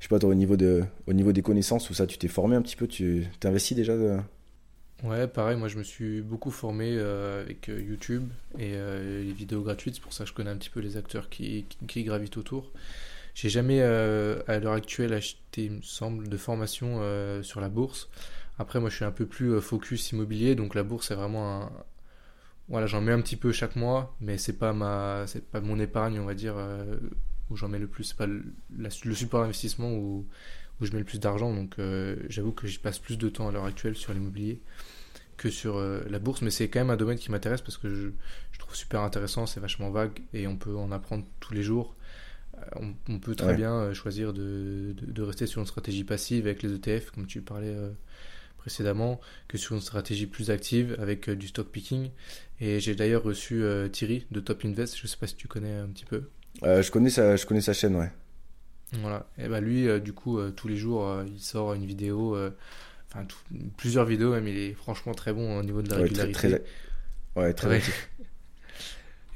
[0.00, 2.56] Je sais pas, au niveau, de, au niveau des connaissances, ou ça, tu t'es formé
[2.56, 3.94] un petit peu, tu t'investis déjà
[5.04, 9.32] Ouais, pareil, moi je me suis beaucoup formé euh, avec euh, YouTube et euh, les
[9.32, 11.66] vidéos gratuites, c'est pour ça que je connais un petit peu les acteurs qui,
[11.98, 12.72] gravitent autour.
[13.34, 17.00] J'ai jamais à l'heure actuelle acheté, il me semble, de formation
[17.42, 18.08] sur la bourse.
[18.58, 21.72] Après, moi je suis un peu plus focus immobilier, donc la bourse est vraiment un,
[22.68, 25.78] voilà, j'en mets un petit peu chaque mois, mais c'est pas ma, c'est pas mon
[25.78, 26.56] épargne, on va dire,
[27.50, 28.04] où j'en mets le plus.
[28.04, 28.42] C'est pas le,
[28.76, 30.26] le support d'investissement où,
[30.80, 31.54] où je mets le plus d'argent.
[31.54, 34.60] Donc, euh, j'avoue que j'y passe plus de temps à l'heure actuelle sur l'immobilier
[35.36, 37.88] que sur euh, la bourse, mais c'est quand même un domaine qui m'intéresse parce que
[37.88, 38.08] je,
[38.52, 41.94] je, trouve super intéressant, c'est vachement vague et on peut en apprendre tous les jours.
[42.74, 43.56] On, on peut très Ouais.
[43.56, 47.40] bien choisir de, de, de rester sur une stratégie passive avec les ETF, comme tu
[47.40, 47.76] parlais
[48.58, 52.10] précédemment que sur une stratégie plus active avec euh, du stock picking.
[52.60, 55.74] Et j'ai d'ailleurs reçu euh, Thierry de Top Invest, je sais pas si tu connais
[55.74, 56.24] un petit peu.
[56.64, 58.10] Euh, je, connais sa, je connais sa chaîne, ouais.
[59.00, 59.26] Voilà.
[59.38, 62.36] Et bah lui, euh, du coup, euh, tous les jours, euh, il sort une vidéo,
[63.10, 63.38] enfin tout-
[63.76, 64.48] plusieurs vidéos même.
[64.48, 66.32] Il est franchement très bon au niveau de la Ouais, très, régularité.
[66.32, 67.76] très, ouais, très Ouais.
[67.76, 68.10] actif.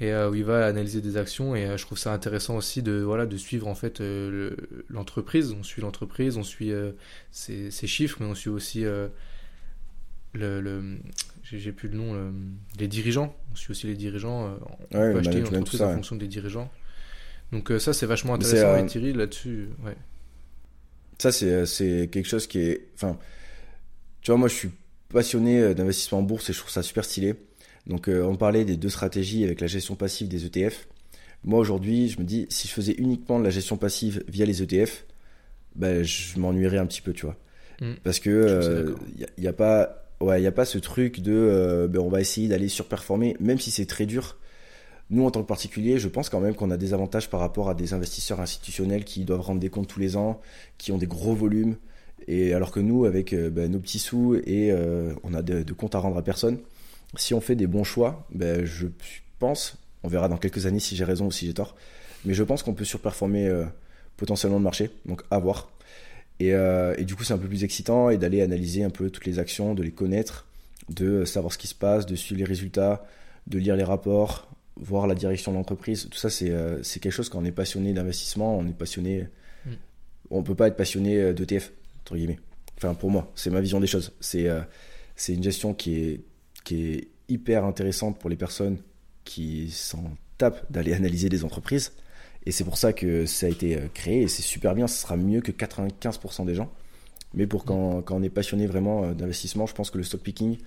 [0.00, 3.24] Et où il va analyser des actions et je trouve ça intéressant aussi de voilà
[3.24, 4.56] de suivre en fait le-
[4.88, 5.52] l'entreprise.
[5.52, 6.72] On suit l'entreprise, on suit
[7.30, 9.12] ses, ses chiffres, mais on suit aussi le,
[10.32, 10.98] le-
[11.44, 12.32] j'ai plus le nom, le-
[12.80, 13.36] les dirigeants.
[13.52, 14.56] On suit aussi les dirigeants.
[14.92, 16.70] on Ouais, peut acheter une entreprise ça, en fonction des dirigeants.
[17.52, 18.68] Donc euh, ça c'est vachement intéressant.
[18.74, 19.96] euh, Et Thierry là-dessus, ouais.
[21.18, 22.88] Ça, c'est, c'est quelque chose qui est.
[22.96, 23.16] Enfin,
[24.22, 24.70] tu vois, moi, je suis
[25.08, 27.34] passionné euh, d'investissement en bourse et je trouve ça super stylé.
[27.86, 30.88] Donc, euh, on parlait des deux stratégies avec la gestion passive des ETF.
[31.44, 34.62] Moi, aujourd'hui, je me dis, si je faisais uniquement de la gestion passive via les
[34.62, 35.04] ETF,
[35.76, 37.36] ben, je m'ennuierais un petit peu, tu vois.
[37.80, 37.92] Mm.
[38.02, 39.00] Parce que suis euh, d'accord.
[39.38, 42.48] y, a- pas, ouais, y a pas ce truc de, euh, ben, on va essayer
[42.48, 44.38] d'aller surperformer, même si c'est très dur.
[45.10, 47.68] Nous, en tant que particulier, je pense quand même qu'on a des avantages par rapport
[47.68, 50.40] à des investisseurs institutionnels qui doivent rendre des comptes tous les ans,
[50.78, 51.76] qui ont des gros volumes.
[52.28, 55.70] Et alors que nous, avec euh, ben, nos petits sous et euh, on a de,
[55.72, 56.58] comptes à rendre à personne,
[57.16, 58.86] si on fait des bons choix, ben, je
[59.38, 61.74] pense, on verra dans quelques années si j'ai raison ou si j'ai tort,
[62.24, 63.64] mais je pense qu'on peut surperformer euh,
[64.16, 65.70] potentiellement le marché, donc à voir.
[66.40, 69.26] Et, et du coup, c'est un peu plus excitant et d'aller analyser un peu toutes
[69.26, 70.46] les actions, de les connaître,
[70.88, 73.06] de savoir ce qui se passe, de suivre les résultats,
[73.46, 76.08] de lire les rapports, voir la direction de l'entreprise.
[76.10, 79.28] Tout ça, c'est euh, quelque chose quand on est passionné d'investissement, on est passionné.
[79.66, 79.70] Mm.
[80.30, 82.38] On peut pas être passionné euh, d'ETF, entre guillemets.
[82.76, 84.12] Enfin, pour moi, c'est ma vision des choses.
[84.20, 84.60] C'est euh,
[85.14, 86.20] c'est une gestion qui est,
[86.64, 88.78] qui est hyper intéressante pour les personnes
[89.24, 90.02] qui s'en
[90.38, 91.92] tapent d'aller analyser des entreprises.
[92.44, 94.88] Et c'est pour ça que ça a été euh, créé et c'est super bien.
[94.88, 96.72] Ce sera mieux que 95% des gens.
[97.34, 100.58] Mais pour quand, quand on est passionné vraiment d'investissement, je pense que le stock picking,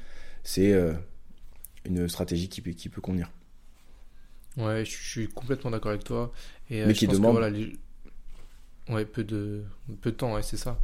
[0.43, 0.93] c'est euh,
[1.83, 3.29] une stratégie qui qui peut convenir.
[4.57, 6.31] Ouais, je je suis complètement d'accord avec toi.
[6.69, 7.77] Et euh, Mais je qui pense que, demande- voilà, les-
[8.89, 9.63] ouais, peu de
[10.01, 10.79] peu de temps, ouais, c'est ça.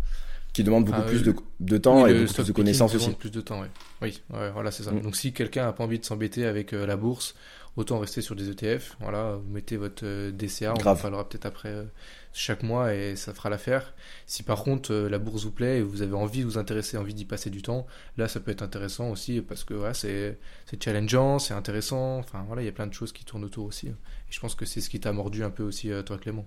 [0.54, 2.94] Qui demande beaucoup Ah, plus euh, de, de temps Oui, et beaucoup plus de connaissances
[2.96, 3.12] aussi.
[3.14, 3.70] plus de temps, ouais.
[4.02, 4.92] Oui, ouais, voilà, c'est ça.
[4.92, 5.02] Mm.
[5.02, 7.36] Donc si quelqu'un a pas envie de s'embêter avec euh, la bourse,
[7.78, 8.98] autant rester sur des ETF.
[9.00, 11.02] Voilà, vous mettez votre euh, DCA, on en Grave.
[11.02, 11.84] parlera peut-être après euh,
[12.34, 13.94] chaque mois et ça fera l'affaire.
[14.28, 16.98] Si par contre euh, la bourse vous plaît et vous avez envie de vous intéresser,
[16.98, 20.38] envie d'y passer du temps, là ça peut être intéressant aussi parce que voilà, c'est
[20.66, 22.18] c'est challengeant, c'est intéressant.
[22.20, 23.88] Enfin voilà, il y a plein de choses qui tournent autour aussi.
[23.88, 23.94] Et
[24.32, 26.46] je pense que c'est ce qui t'a mordu un peu aussi toi Clément.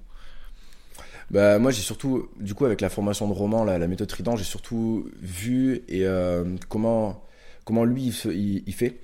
[1.31, 4.37] Bah, moi, j'ai surtout, du coup, avec la formation de roman, la, la méthode Trident,
[4.37, 7.25] j'ai surtout vu et euh, comment,
[7.65, 9.01] comment lui il, se- il- il fait.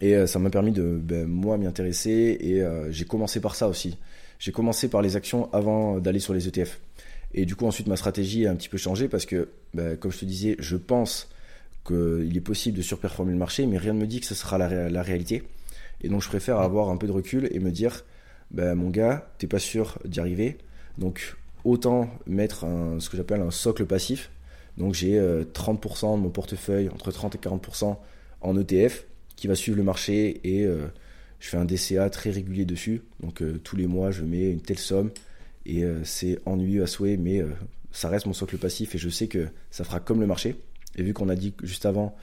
[0.00, 2.36] Et euh, ça m'a permis de, ben, moi, m'y intéresser.
[2.40, 3.96] Et euh, j'ai commencé par ça aussi.
[4.38, 6.78] J'ai commencé par les actions avant d'aller sur les ETF.
[7.34, 10.12] Et du coup, ensuite, ma stratégie a un petit peu changé parce que, ben, comme
[10.12, 11.28] je te disais, je pense
[11.86, 14.58] qu'il est possible de surperformer le marché, mais rien ne me dit que ce sera
[14.58, 15.42] la, ré- la réalité.
[16.02, 18.04] Et donc, je préfère avoir un peu de recul et me dire,
[18.50, 20.58] ben, mon gars, t'es pas sûr d'y arriver.
[20.96, 24.30] Donc, autant mettre un- ce que j'appelle un socle passif.
[24.76, 27.96] Donc j'ai euh, 30% de mon portefeuille, entre 30 et 40%
[28.42, 29.06] en ETF,
[29.38, 30.88] qui va suivre le marché et euh,
[31.38, 33.02] je fais un DCA très régulier dessus.
[33.20, 35.10] Donc euh, tous les mois, je mets une telle somme
[35.64, 37.42] et euh, c'est ennuyeux à souhait, mais
[37.92, 40.56] ça reste mon socle passif et je sais que ça fera comme le marché.
[40.96, 42.16] Et vu qu'on a dit juste avant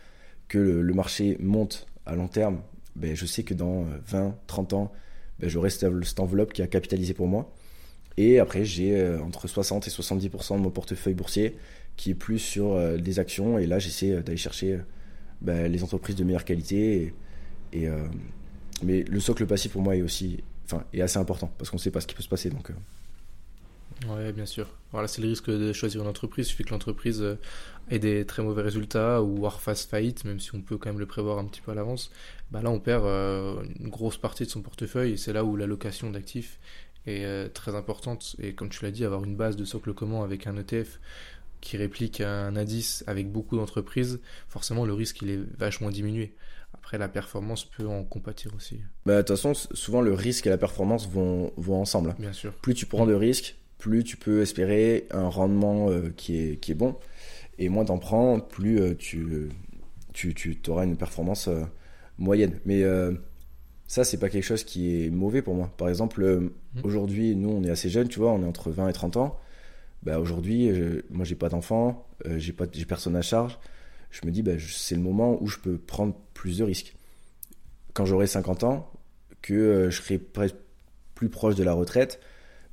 [0.49, 2.61] que le, marché monte à long terme,
[2.97, 4.91] ben, je sais que dans euh, 20, 30 ans,
[5.39, 7.53] ben, j'aurai cette, enveloppe qui a capitalisé pour moi.
[8.17, 11.57] Et après, j'ai entre 60 et 70% de mon portefeuille boursier
[11.97, 13.59] qui est plus sur des actions.
[13.59, 14.79] Et là, j'essaie d'aller chercher
[15.41, 17.13] bah, les entreprises de meilleure qualité.
[17.73, 18.07] Et, euh,
[18.83, 21.81] mais le socle passif pour moi est aussi, enfin, est assez important parce qu'on ne
[21.81, 22.49] sait pas ce qui peut se passer.
[22.49, 22.73] Donc, euh,
[24.09, 24.67] Ouais, bien sûr.
[24.91, 26.47] Voilà, c'est le risque de choisir une entreprise.
[26.47, 27.39] Il suffit que l'entreprise euh,
[27.89, 31.05] ait des très mauvais résultats ou fasse faillite, même si on peut quand même le
[31.05, 32.11] prévoir un petit peu à l'avance.
[32.51, 36.59] Bah là, on perd une grosse partie de son portefeuille c'est là où l'allocation d'actifs
[37.07, 38.35] est très importante.
[38.39, 40.99] Et comme tu l'as dit, avoir une base de socle commun avec un ETF
[41.65, 46.33] qui réplique un indice avec beaucoup d'entreprises, forcément le risque il est vachement diminué.
[46.73, 50.49] Après, la performance peut en compatir aussi, bah, de toute façon, souvent le risque et
[50.51, 52.15] la performance vont, vont ensemble.
[52.19, 52.53] bien sûr.
[52.53, 56.71] Plus tu prends de risques, plus tu peux espérer un rendement euh, qui, est, qui
[56.73, 56.95] est bon.
[57.57, 59.49] Et moins t'en prends, plus euh, tu,
[60.13, 61.63] tu, tu auras une performance euh,
[62.19, 62.59] moyenne.
[62.65, 62.83] Mais
[63.87, 65.71] ça, c'est pas quelque chose qui est mauvais pour moi.
[65.77, 66.51] Par exemple, Mhm.
[66.83, 69.39] aujourd'hui, nous, on est assez jeunes, tu vois, on est entre 20 et 30 ans.
[70.05, 73.57] Bah, aujourd'hui, euh, moi, j'ai pas d'enfant, euh, j'ai personne à charge.
[74.11, 76.95] Je me dis, bah, c'est le moment où je peux prendre plus de risques.
[77.93, 78.91] Quand j'aurai 50 ans,
[79.41, 80.19] que euh, je serai
[81.15, 82.19] plus proche de la retraite,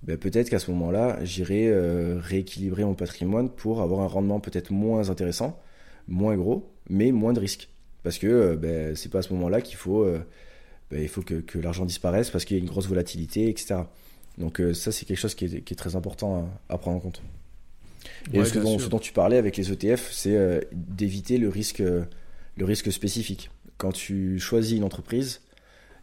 [0.02, 4.70] bah, peut-être qu'à ce moment-là, j'irai euh, rééquilibrer mon patrimoine pour avoir un rendement peut-être
[4.70, 5.58] moins intéressant,
[6.08, 7.70] moins gros, mais moins de risques.
[8.02, 10.04] Parce que bah, c'est pas à ce moment-là qu'il faut,
[10.90, 13.84] bah, il faut que l'argent disparaisse parce qu'il y a une grosse volatilité, etc.
[14.38, 16.96] Donc euh, ça, c'est quelque chose qui est, qui est très important à, à prendre
[16.96, 17.22] en compte.
[18.32, 18.86] Et Ouais, ce, dont, sûr.
[18.86, 23.50] ce dont tu parlais avec les ETF, c'est euh, d'éviter le risque, le risque spécifique.
[23.78, 25.40] Quand tu choisis une entreprise,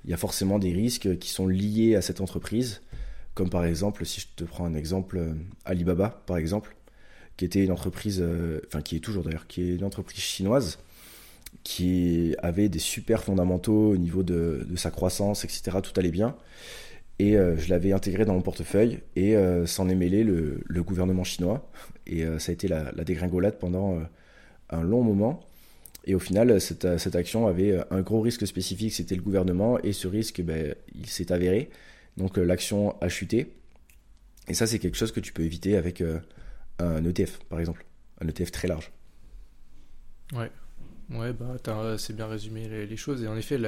[0.05, 2.81] il y a forcément des risques qui sont liés à cette entreprise.
[3.33, 5.33] Comme par exemple, si je te prends un exemple, euh,
[5.65, 6.75] Alibaba, par exemple,
[7.37, 10.79] qui était une entreprise, euh, enfin qui est toujours d'ailleurs, qui est une entreprise chinoise,
[11.63, 15.77] qui avait des super fondamentaux au niveau de, de sa croissance, etc.
[15.81, 16.35] Tout allait bien.
[17.19, 21.25] Et euh, je l'avais intégré dans mon portefeuille et euh, s'en est mêlé le, gouvernement
[21.25, 21.69] chinois.
[22.07, 24.01] Et euh, ça a été la, la dégringolade pendant
[24.69, 25.45] un long moment.
[26.05, 29.77] Et au final, cette, action avait un gros risque spécifique, c'était le gouvernement.
[29.79, 31.69] Et ce risque, ben, il s'est avéré.
[32.15, 33.51] Donc l'action a chuté.
[34.47, 36.01] Et ça, c'est quelque chose que tu peux éviter avec
[36.79, 37.85] un ETF, par exemple.
[38.21, 38.91] Un ETF très large.
[40.33, 40.49] Ouais,
[41.11, 43.23] ouais, bah, t'as- c'est bien résumé les, choses.
[43.23, 43.59] Et en effet,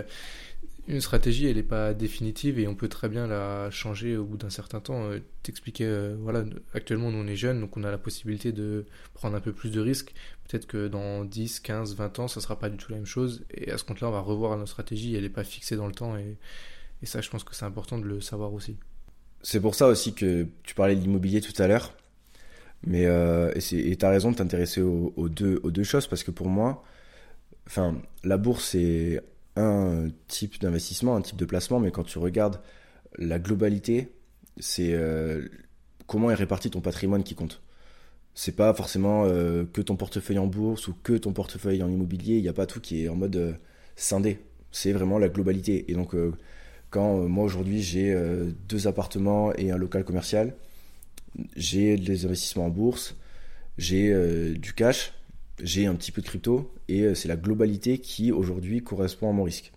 [0.87, 4.37] une stratégie, elle n'est pas définitive et on peut très bien la changer au bout
[4.37, 5.03] d'un certain temps.
[5.05, 8.85] Euh, T'expliquais, euh, voilà, actuellement, nous, on est jeunes, donc on a la possibilité de
[9.13, 10.13] prendre un peu plus de risques.
[10.47, 13.43] Peut-être que dans 10, 15, 20 ans, ça sera pas du tout la même chose.
[13.51, 15.15] Et à ce compte-là, on va revoir notre stratégie.
[15.15, 16.15] Elle n'est pas fixée dans le temps.
[16.17, 16.37] Et,
[17.03, 18.77] ça, je pense que c'est important de le savoir aussi.
[19.41, 21.95] C'est pour ça aussi que tu parlais de l'immobilier tout à l'heure.
[22.85, 26.83] Mais euh, et et t'as raison de t'intéresser aux deux choses parce que pour moi,
[27.67, 29.21] enfin, la bourse c'est
[29.55, 32.61] un type d'investissement, un type de placement, mais quand tu regardes
[33.17, 34.11] la globalité,
[34.57, 35.47] c'est euh,
[36.07, 37.61] comment est réparti ton patrimoine qui compte.
[38.33, 42.37] C'est pas forcément euh, que ton portefeuille en bourse ou que ton portefeuille en immobilier.
[42.37, 43.53] Il n'y a pas tout qui est en mode euh,
[43.95, 44.39] scindé.
[44.71, 45.91] C'est vraiment la globalité.
[45.91, 46.15] Et donc,
[46.91, 48.15] quand moi aujourd'hui j'ai
[48.69, 50.55] deux appartements et un local commercial,
[51.57, 53.17] j'ai des investissements en bourse,
[53.77, 55.11] j'ai du cash,
[55.63, 59.33] j'ai un petit peu de crypto, et euh, c'est la globalité qui aujourd'hui correspond à
[59.33, 59.71] mon risque.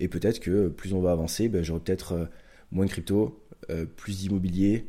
[0.00, 2.24] Et peut-être que euh, plus on va avancer, ben, j'aurai peut-être euh,
[2.70, 3.42] moins de crypto,
[3.96, 4.86] plus d'immobilier,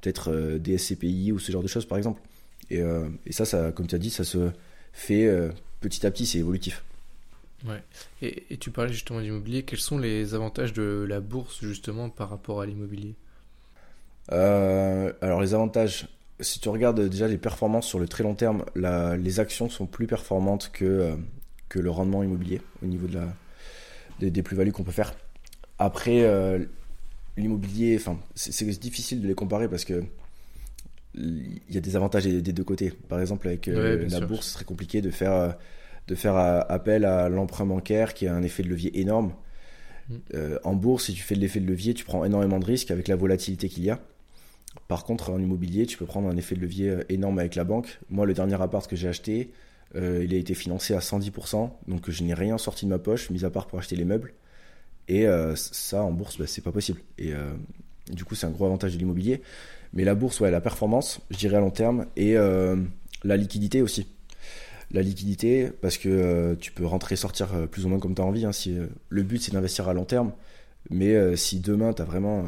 [0.00, 2.20] peut-être des SCPI ou ce genre de choses par exemple.
[2.68, 2.80] Et,
[3.26, 4.50] et ça, ça, comme tu as dit, ça se
[4.92, 5.30] fait
[5.80, 6.84] petit à petit, c'est évolutif.
[7.66, 7.82] Ouais.
[8.20, 9.62] Et, et tu parlais justement d'immobilier.
[9.62, 13.14] Quels sont les avantages de la bourse justement par rapport à l'immobilier?
[14.30, 16.08] Euh, alors les avantages,
[16.40, 19.86] si tu regardes déjà les performances sur le très long terme, la- les actions sont
[19.86, 21.16] plus performantes que, euh,
[21.68, 23.36] que le rendement immobilier au niveau de la,
[24.20, 25.14] des, des plus-values qu'on peut faire.
[25.78, 26.64] Après, euh,
[27.36, 30.04] l'immobilier, enfin, c'est c'est difficile de les comparer parce que
[31.14, 32.92] il y a des avantages des, des deux côtés.
[33.08, 34.26] Par exemple, avec euh, Ouais, la sûr.
[34.28, 35.56] bourse, ce serait compliqué de faire,
[36.08, 39.34] de faire appel à l'emprunt bancaire qui a un effet de levier énorme.
[40.08, 40.16] Mm.
[40.64, 43.08] En bourse, si tu fais de l'effet de levier, tu prends énormément de risques avec
[43.08, 44.00] la volatilité qu'il y a.
[44.88, 47.64] Par contre, en immobilier, tu peux prendre un effet de levier euh, énorme avec la
[47.64, 48.00] banque.
[48.10, 49.52] Moi, le dernier appart que j'ai acheté,
[49.94, 53.30] euh, il a été financé à 110%, donc je n'ai rien sorti de ma poche,
[53.30, 54.34] mis à part pour acheter les meubles.
[55.08, 57.00] Et euh, ça, en bourse, bah, c'est pas possible.
[57.18, 57.32] Et
[58.10, 59.42] du coup, c'est un gros avantage de l'immobilier.
[59.92, 62.34] Mais la bourse, ouais, la performance, je dirais à long terme, et
[63.24, 64.06] la liquidité aussi.
[64.90, 68.24] La liquidité, parce que tu peux rentrer, sortir euh, plus ou moins comme tu as
[68.24, 68.44] envie.
[68.44, 68.50] hein,
[69.08, 70.32] le but, c'est d'investir à long terme.
[70.90, 72.44] Mais si demain, tu as vraiment.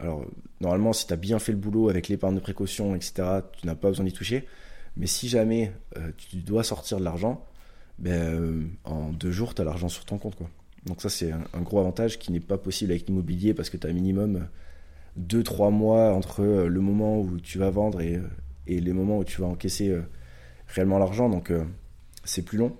[0.00, 0.24] Euh, alors,
[0.60, 3.12] normalement, si tu as bien fait le boulot avec l'épargne de précaution, etc.,
[3.52, 4.46] tu n'as pas besoin d'y toucher.
[4.96, 7.44] Mais si jamais euh, tu dois sortir de l'argent,
[7.98, 10.36] ben, euh, en deux jours, tu as l'argent sur ton compte.
[10.86, 13.86] Donc, ça, c'est un, gros avantage qui n'est pas possible avec l'immobilier parce que tu
[13.86, 14.48] as minimum
[15.20, 18.22] 2-3 mois entre euh, le moment où tu vas vendre et, euh,
[18.66, 20.02] et les moments où tu vas encaisser euh,
[20.68, 21.28] réellement l'argent.
[21.28, 21.64] Donc, euh,
[22.24, 22.76] c'est plus long.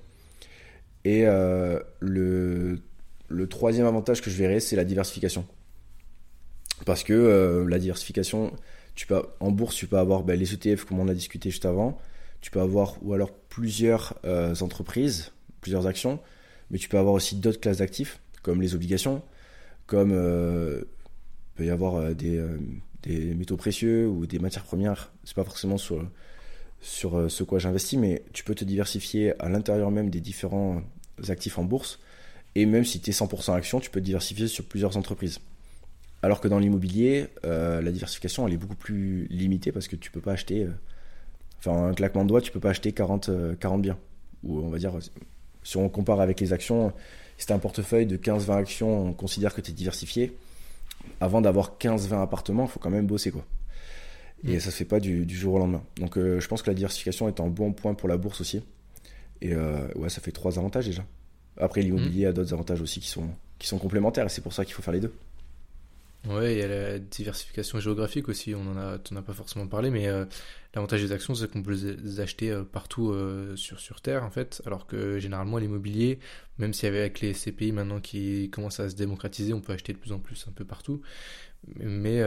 [1.04, 2.80] Et euh, le,
[3.28, 5.46] le troisième avantage que je verrais, c'est la diversification.
[6.84, 8.52] Parce que euh, la diversification,
[8.94, 11.66] tu peux, en bourse, tu peux avoir ben, les ETF, comme on a discuté juste
[11.66, 11.98] avant.
[12.40, 16.20] Tu peux avoir, ou alors plusieurs euh, entreprises, plusieurs actions.
[16.70, 19.22] Mais tu peux avoir aussi d'autres classes d'actifs, comme les obligations,
[19.86, 20.82] comme euh,
[21.52, 22.58] il peut y avoir euh, des, euh,
[23.34, 25.12] métaux précieux ou des matières premières.
[25.24, 26.02] C'est pas forcément sur,
[26.80, 30.82] sur euh, ce quoi j'investis, mais tu peux te diversifier à l'intérieur même des différents
[31.28, 32.00] actifs en bourse.
[32.54, 35.40] Et même si tu es 100% action, tu peux te diversifier sur plusieurs entreprises.
[36.22, 40.12] Alors que dans l'immobilier, euh, la diversification elle est beaucoup plus limitée parce que tu
[40.12, 40.70] peux pas acheter, euh,
[41.58, 43.98] enfin un claquement de doigts, tu peux pas acheter 40, euh, 40 biens.
[44.44, 44.92] Ou on va dire
[45.64, 46.92] Si on compare avec les actions,
[47.38, 50.36] si tu un portefeuille de 15-20 actions, on considère que tu es diversifié.
[51.20, 53.32] Avant d'avoir 15-20 appartements, il faut quand même bosser.
[53.32, 53.44] quoi.
[54.44, 54.60] Et mm.
[54.60, 55.82] ça se fait pas du, jour au lendemain.
[55.96, 58.62] Donc je pense que la diversification est un bon point pour la bourse aussi.
[59.40, 61.04] Et ouais, ça fait trois avantages déjà.
[61.56, 62.28] Après, l'immobilier mm.
[62.28, 64.82] a d'autres avantages aussi qui sont, qui sont complémentaires et c'est pour ça qu'il faut
[64.82, 65.12] faire les deux.
[66.28, 70.06] Ouais, il y a la diversification géographique aussi, on en a, pas forcément parlé, mais
[70.06, 70.24] euh,
[70.72, 74.30] l'avantage des actions, c'est qu'on peut les acheter euh, partout euh, sur, sur Terre, en
[74.30, 76.20] fait, alors que généralement l'immobilier,
[76.58, 79.98] même si avec les CPI maintenant qui commencent à se démocratiser, on peut acheter de
[79.98, 81.02] plus en plus un peu partout,
[81.76, 82.22] mais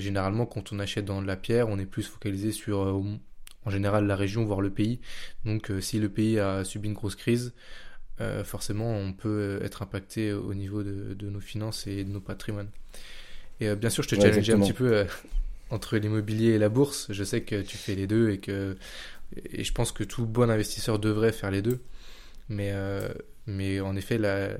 [0.00, 4.06] généralement quand on achète dans de la pierre, on est plus focalisé sur, en général,
[4.06, 5.00] la région, voire le pays,
[5.44, 7.52] donc si le pays a subi une grosse crise,
[8.44, 12.70] forcément on peut être impacté au niveau de, de nos finances et de nos patrimoines.
[13.60, 15.04] Et euh, bien sûr, je te challenge un petit peu euh,
[15.70, 17.06] entre l'immobilier et la bourse.
[17.10, 18.76] Je sais que tu fais les deux et que
[19.52, 21.80] et je pense que tout bon investisseur devrait faire les deux.
[22.48, 23.08] Mais, euh,
[23.46, 24.50] mais en effet, là,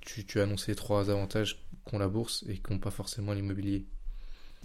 [0.00, 3.84] tu, tu as annoncé trois avantages qu'ont la bourse et qu'ont pas forcément l'immobilier.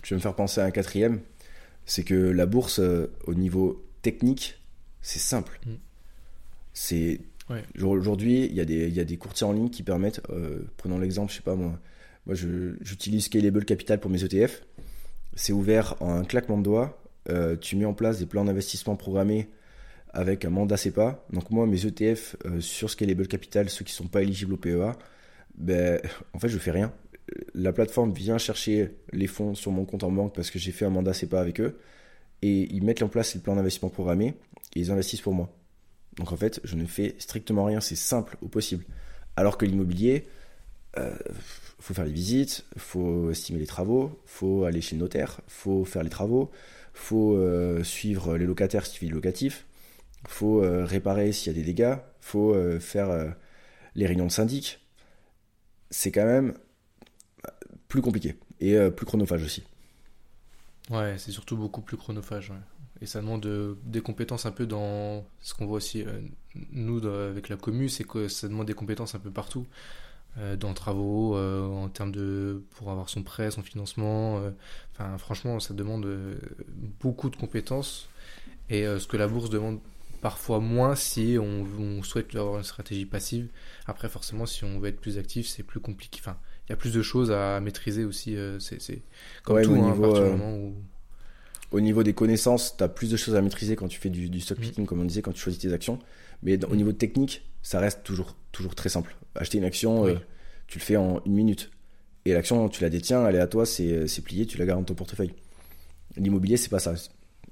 [0.03, 1.21] Je vais me faire penser à un quatrième?
[1.85, 2.79] C'est que la bourse,
[3.25, 4.61] au niveau technique,
[5.01, 5.59] c'est simple.
[5.65, 5.71] Mm.
[6.73, 7.21] C'est
[7.79, 10.21] Aujourd'hui, il y a des courtiers en ligne qui permettent,
[10.75, 11.79] prenons l'exemple, je sais pas moi,
[12.27, 14.61] moi, j'utilise Scalable Capital pour mes ETF.
[15.35, 17.01] C'est ouvert en un claquement de doigts.
[17.29, 19.49] Euh, tu mets en place des plans d'investissement programmés
[20.09, 21.23] avec un mandat CEPA.
[21.31, 24.57] Donc moi, mes ETF euh, sur Scalable Capital, ceux qui ne sont pas éligibles au
[24.57, 24.91] PEA,
[25.55, 26.01] ben,
[26.33, 26.91] en fait, je fais rien.
[27.53, 30.83] La plateforme vient chercher les fonds sur mon compte en banque parce que j'ai fait
[30.83, 31.79] un mandat CEPA avec eux.
[32.41, 34.33] Et ils mettent en place les plans d'investissement programmés
[34.75, 35.49] et ils investissent pour moi.
[36.17, 37.79] Donc en fait, je ne fais strictement rien.
[37.79, 38.83] C'est simple au possible.
[39.37, 40.25] Alors que l'immobilier,
[40.97, 41.15] euh,
[41.79, 46.03] faut faire les visites, faut estimer les travaux, faut aller chez le notaire, faut faire
[46.03, 46.51] les travaux,
[46.97, 49.65] faut euh, suivre les locataires suivi locatif,
[50.27, 53.35] faut euh, réparer s'il y a des dégâts, faut euh, faire
[53.95, 54.79] les réunions de syndic.
[55.89, 56.53] C'est quand même
[57.87, 59.63] plus compliqué et plus chronophage aussi.
[60.89, 62.51] Ouais, c'est surtout beaucoup plus chronophage.
[62.99, 63.47] Et ça demande
[63.85, 66.03] des compétences un peu dans ce qu'on voit aussi,
[66.71, 69.65] nous, avec la commu, c'est que ça demande des compétences un peu partout.
[70.39, 74.37] Euh, dans travaux, euh, en termes de pour avoir son prêt, son financement.
[74.37, 74.51] Euh,
[74.93, 76.07] enfin, franchement, ça demande
[76.99, 78.07] beaucoup de compétences
[78.69, 79.79] et ce que la bourse demande
[80.21, 83.47] parfois moins si on, souhaite avoir une stratégie passive.
[83.87, 86.19] Après, forcément, si on veut être plus actif, c'est plus compliqué.
[86.21, 88.35] Enfin, il y a plus de choses à maîtriser aussi.
[88.59, 89.01] c'est
[89.43, 90.75] comme tout, au, hein, niveau,
[91.71, 94.39] au niveau des connaissances, tu as plus de choses à maîtriser quand tu fais du,
[94.39, 94.61] stock mm.
[94.61, 95.97] picking, comme on disait, quand tu choisis tes actions.
[96.43, 96.75] Mais au mm.
[96.75, 99.13] niveau technique, ça reste toujours, toujours très simple.
[99.35, 100.15] Acheter une action, euh,
[100.67, 101.69] tu le fais en une minute.
[102.23, 104.85] Et l'action, tu la détiens, elle est à toi, c'est plié, tu la gardes dans
[104.85, 105.33] ton portefeuille.
[106.15, 106.93] L'immobilier, c'est pas ça.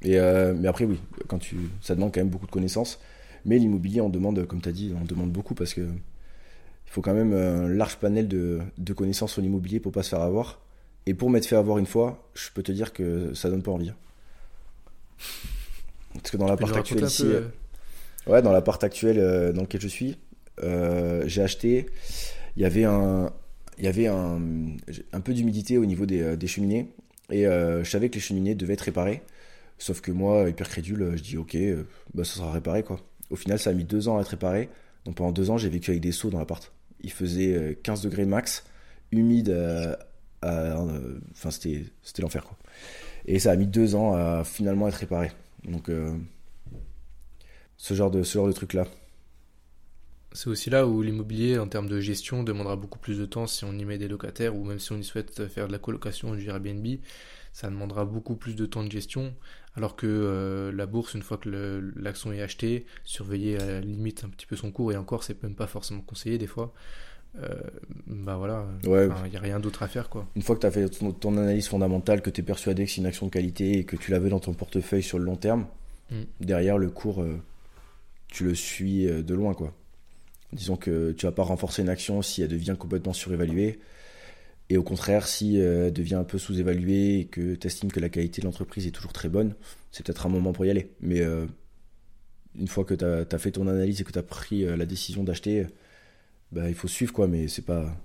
[0.03, 2.97] Et euh, mais après, oui, quand tu, ça demande quand même beaucoup de connaissances.
[3.43, 7.01] Mais l'immobilier, on demande, comme tu as dit, on demande beaucoup parce que il faut
[7.01, 10.61] quand même un large panel de, de connaissances sur l'immobilier pour pas se faire avoir.
[11.07, 13.71] Et pour m'être fait avoir une fois, je peux te dire que ça donne pas
[13.71, 13.91] envie.
[16.13, 17.41] Parce que dans l'appart actuel ici, euh,
[18.27, 20.17] ouais, dans l'appart actuel euh, dans lequel je suis,
[20.63, 21.87] euh, j'ai acheté.
[22.55, 23.31] Il y avait un,
[23.77, 24.39] il y avait un,
[25.13, 26.89] un peu d'humidité au niveau des, des cheminées
[27.29, 29.21] et je savais que les cheminées devaient être réparées.
[29.77, 31.57] Sauf que moi, hyper crédule, je dis ok,
[32.13, 33.01] bah ça sera réparé quoi.
[33.29, 34.69] Au final, ça a mis deux ans à être réparé.
[35.03, 36.71] Donc pendant deux ans, j'ai vécu avec des seaux dans l'appart.
[37.01, 38.63] Il faisait 15 degrés max,
[39.11, 39.53] humide
[40.41, 41.83] enfin c'était
[42.19, 42.45] l'enfer.
[43.27, 45.31] Et ça a mis deux ans à finalement être réparé.
[45.67, 46.15] Donc, euh,
[47.77, 48.85] ce genre de, ce genre de truc-là.
[50.33, 53.63] C'est aussi là où l'immobilier, en termes de gestion, demandera beaucoup plus de temps si
[53.63, 56.35] on y met des locataires ou même si on y souhaite faire de la colocation
[56.35, 56.85] du Airbnb.
[57.53, 59.33] Ça demandera beaucoup plus de temps de gestion.
[59.77, 61.49] Alors que euh, la bourse, une fois que
[61.95, 65.41] l'action est achetée, surveiller à la limite un petit peu son cours, et encore, c'est
[65.41, 66.73] même pas forcément conseillé des fois.
[67.41, 67.49] Euh,
[68.07, 70.25] bah voilà, il n'y a rien d'autre à faire quoi.
[70.35, 73.01] Une fois que tu as fait ton, analyse fondamentale, que tu es persuadé que c'est
[73.01, 75.67] une action de qualité et que tu l'avais dans ton portefeuille sur le long terme,
[76.11, 76.21] mm.
[76.39, 77.37] derrière le cours, euh,
[78.35, 79.73] tu le suis euh, de loin quoi.
[80.51, 83.79] Disons que tu vas pas renforcer une action si elle devient complètement surévaluée.
[84.69, 88.09] Et au contraire, si elle devient un peu sous-évaluée et que tu estimes que la
[88.09, 89.55] qualité de l'entreprise est toujours très bonne,
[89.91, 90.91] c'est peut-être un moment pour y aller.
[91.01, 91.21] Mais
[92.55, 94.85] une fois que tu as, as, fait ton analyse et que tu as pris la
[94.85, 95.67] décision d'acheter,
[96.51, 97.95] bah, il faut suivre quoi, mais c'est pas.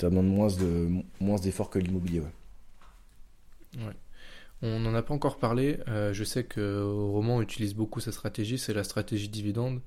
[0.00, 0.88] Ça demande moins de
[1.20, 2.22] moins d'efforts que l'immobilier.
[4.62, 5.78] On n'en a pas encore parlé.
[5.88, 9.80] Euh, je sais que Roman utilise beaucoup sa stratégie, c'est la stratégie dividende.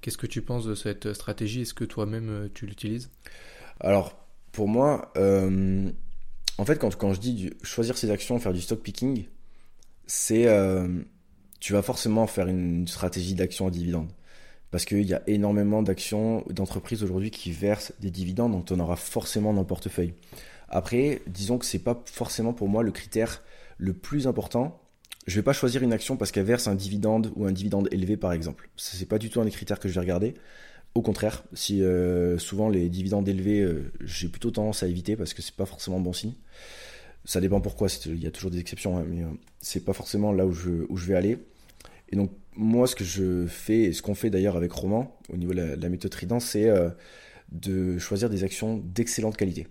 [0.00, 1.62] Qu'est-ce que tu penses de cette stratégie?
[1.62, 3.10] Est-ce que toi-même euh, tu l'utilises?
[3.80, 4.16] Alors,
[4.52, 5.90] pour moi, euh,
[6.58, 9.24] en fait, quand, je dis choisir ses actions, faire du stock picking,
[10.06, 10.46] c'est
[11.58, 14.10] tu vas forcément faire une stratégie d'action à dividende
[14.70, 18.96] parce qu'il y a énormément d'actions d'entreprises aujourd'hui qui versent des dividendes, donc on aura
[18.96, 20.14] forcément dans le portefeuille.
[20.68, 23.42] Après, disons que c'est pas forcément pour moi le critère
[23.80, 24.80] le plus important.
[25.26, 28.16] Je vais pas choisir une action parce qu'elle verse un dividende ou un dividende élevé
[28.16, 28.68] par exemple.
[28.76, 30.34] Ce n'est pas du tout un des critères que je vais regarder.
[30.94, 35.34] Au contraire, si euh, souvent les dividendes élevés, euh, j'ai plutôt tendance à éviter parce
[35.34, 36.34] que c'est pas forcément bon signe.
[37.24, 39.28] Ça dépend pourquoi, il y a toujours des exceptions, hein, mais euh,
[39.60, 41.38] c'est pas forcément là où je, où je vais aller.
[42.10, 45.36] Et donc moi, ce que je fais, et ce qu'on fait d'ailleurs avec Roman, au
[45.36, 46.68] niveau de la, méthode Trident, c'est
[47.52, 49.68] de choisir des actions d'excellente qualité.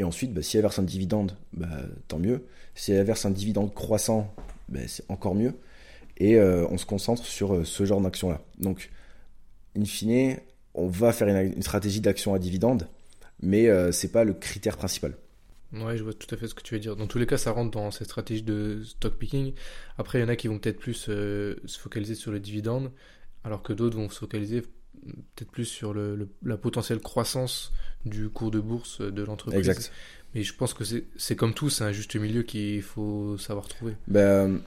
[0.00, 1.68] Et ensuite, bah, si elle verse un dividende, bah,
[2.08, 2.46] tant mieux.
[2.74, 4.34] Si elle verse un dividende croissant,
[4.68, 5.52] bah, c'est encore mieux.
[6.16, 8.42] Et on se concentre sur ce genre d'action-là.
[8.58, 8.90] Donc,
[9.74, 10.36] in fine,
[10.74, 12.88] on va faire une, stratégie d'action à dividende,
[13.42, 15.16] mais euh, c'est pas le critère principal.
[15.72, 16.96] Ouais, je vois tout à fait ce que tu veux dire.
[16.96, 19.52] Dans tous les cas, ça rentre dans cette stratégie de stock picking.
[19.98, 22.90] Après, il y en a qui vont peut-être plus euh, se focaliser sur le dividende,
[23.44, 24.62] alors que d'autres vont se focaliser
[25.34, 27.72] peut-être plus sur le, la potentielle croissance
[28.04, 29.68] du cours de bourse de l'entreprise.
[29.68, 29.92] Exact.
[30.34, 30.84] Mais je pense que
[31.16, 33.94] c'est comme tout, c'est un juste milieu qu'il faut savoir trouver.
[34.06, 34.60] Ben,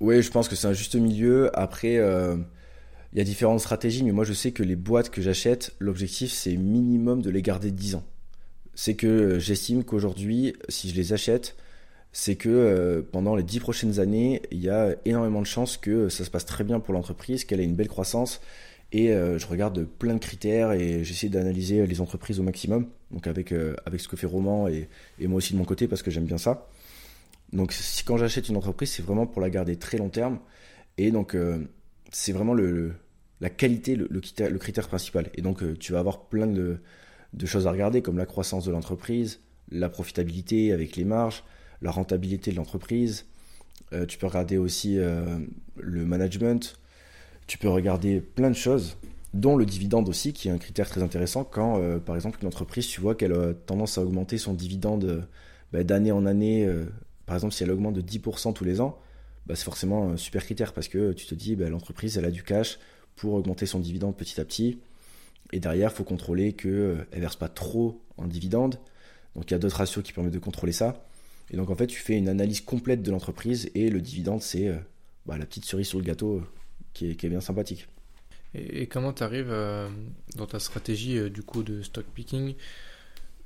[0.00, 1.56] oui, je pense que c'est un juste milieu.
[1.58, 2.36] Après, euh,
[3.12, 6.32] il y a différentes stratégies, mais moi je sais que les boîtes que j'achète, l'objectif
[6.32, 8.04] c'est minimum de les garder 10 ans.
[8.74, 11.54] C'est que euh, j'estime qu'aujourd'hui, si je les achète,
[12.12, 16.08] c'est que euh, pendant les 10 prochaines années, il y a énormément de chances que
[16.08, 18.40] ça se passe très bien pour l'entreprise, qu'elle ait une belle croissance.
[18.94, 23.26] Et euh, je regarde plein de critères et j'essaie d'analyser les entreprises au maximum, donc
[23.26, 23.52] avec,
[23.84, 24.88] avec ce que fait Roman et,
[25.18, 26.68] et moi aussi de mon côté parce que j'aime bien ça.
[27.52, 27.74] Donc
[28.06, 30.38] quand j'achète une entreprise, c'est vraiment pour la garder très long terme.
[30.96, 31.36] Et donc
[32.12, 32.94] c'est vraiment le,
[33.40, 35.30] la qualité le, critère, principal.
[35.34, 36.78] Et donc, euh, tu vas avoir plein de,
[37.44, 39.40] choses à regarder, comme la croissance de l'entreprise,
[39.70, 41.44] la profitabilité avec les marges,
[41.82, 43.26] la rentabilité de l'entreprise.
[43.92, 45.38] Euh, tu peux regarder aussi euh,
[45.76, 46.78] le management.
[47.46, 48.96] Tu peux regarder plein de choses,
[49.34, 51.44] dont le dividende aussi, qui est un critère très intéressant.
[51.44, 55.28] Quand, par exemple, une entreprise, tu vois qu'elle a tendance à augmenter son dividende
[55.72, 56.66] bah, d'année en année.
[57.26, 58.98] par exemple, si elle augmente de 10% tous les ans,
[59.46, 62.30] bah, c'est forcément un super critère parce que tu te dis, bah, l'entreprise, elle a
[62.30, 62.78] du cash,
[63.16, 64.78] pour augmenter son dividende petit à petit.
[65.52, 68.78] Et derrière, il faut contrôler qu'elle euh, ne verse pas trop en dividende.
[69.34, 71.06] Donc il y a d'autres ratios qui permettent de contrôler ça.
[71.50, 74.68] Et donc en fait, tu fais une analyse complète de l'entreprise et le dividende, c'est
[74.68, 74.76] euh,
[75.26, 76.42] la petite cerise sur le gâteau
[77.02, 77.88] euh, qui, est, bien sympathique.
[78.54, 79.54] Et, comment tu arrives
[80.36, 82.54] dans ta stratégie du coup de stock picking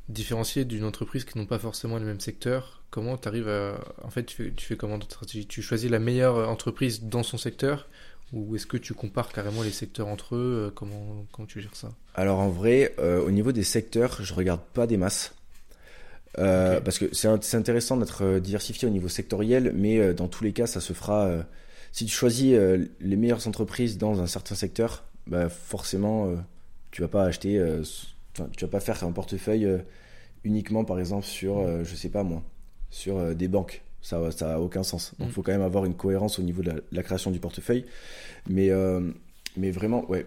[0.08, 3.78] différencier d'une entreprise qui n'ont pas forcément le même secteur Comment tu arrives à.
[4.02, 5.46] En fait, tu fais, tu fais comment ta stratégie?
[5.46, 7.86] Tu choisis la meilleure entreprise dans son secteur?
[8.32, 10.66] Ou est-ce que tu compares carrément les secteurs entre eux?
[10.66, 11.90] Euh, comment, comment tu gères ça?
[12.14, 15.34] Alors en vrai, euh, au niveau des secteurs, je regarde pas des masses.
[16.38, 20.66] Euh, parce que c'est intéressant d'être diversifié au niveau sectoriel, mais dans tous les cas,
[20.66, 21.44] ça se fera.
[21.98, 22.56] Si tu choisis
[23.00, 26.32] les meilleures entreprises dans un certain secteur, bah forcément,
[26.90, 27.60] tu vas pas acheter.
[28.34, 29.68] tu vas pas faire un portefeuille
[30.44, 32.42] uniquement, par exemple, sur, je sais pas moi,
[32.90, 35.14] sur des banques ça ça a aucun sens.
[35.18, 35.34] Donc il mm.
[35.34, 37.84] faut quand même avoir une cohérence au niveau de la, création du portefeuille.
[38.48, 39.00] Mais, euh,
[39.56, 40.26] mais vraiment, ouais,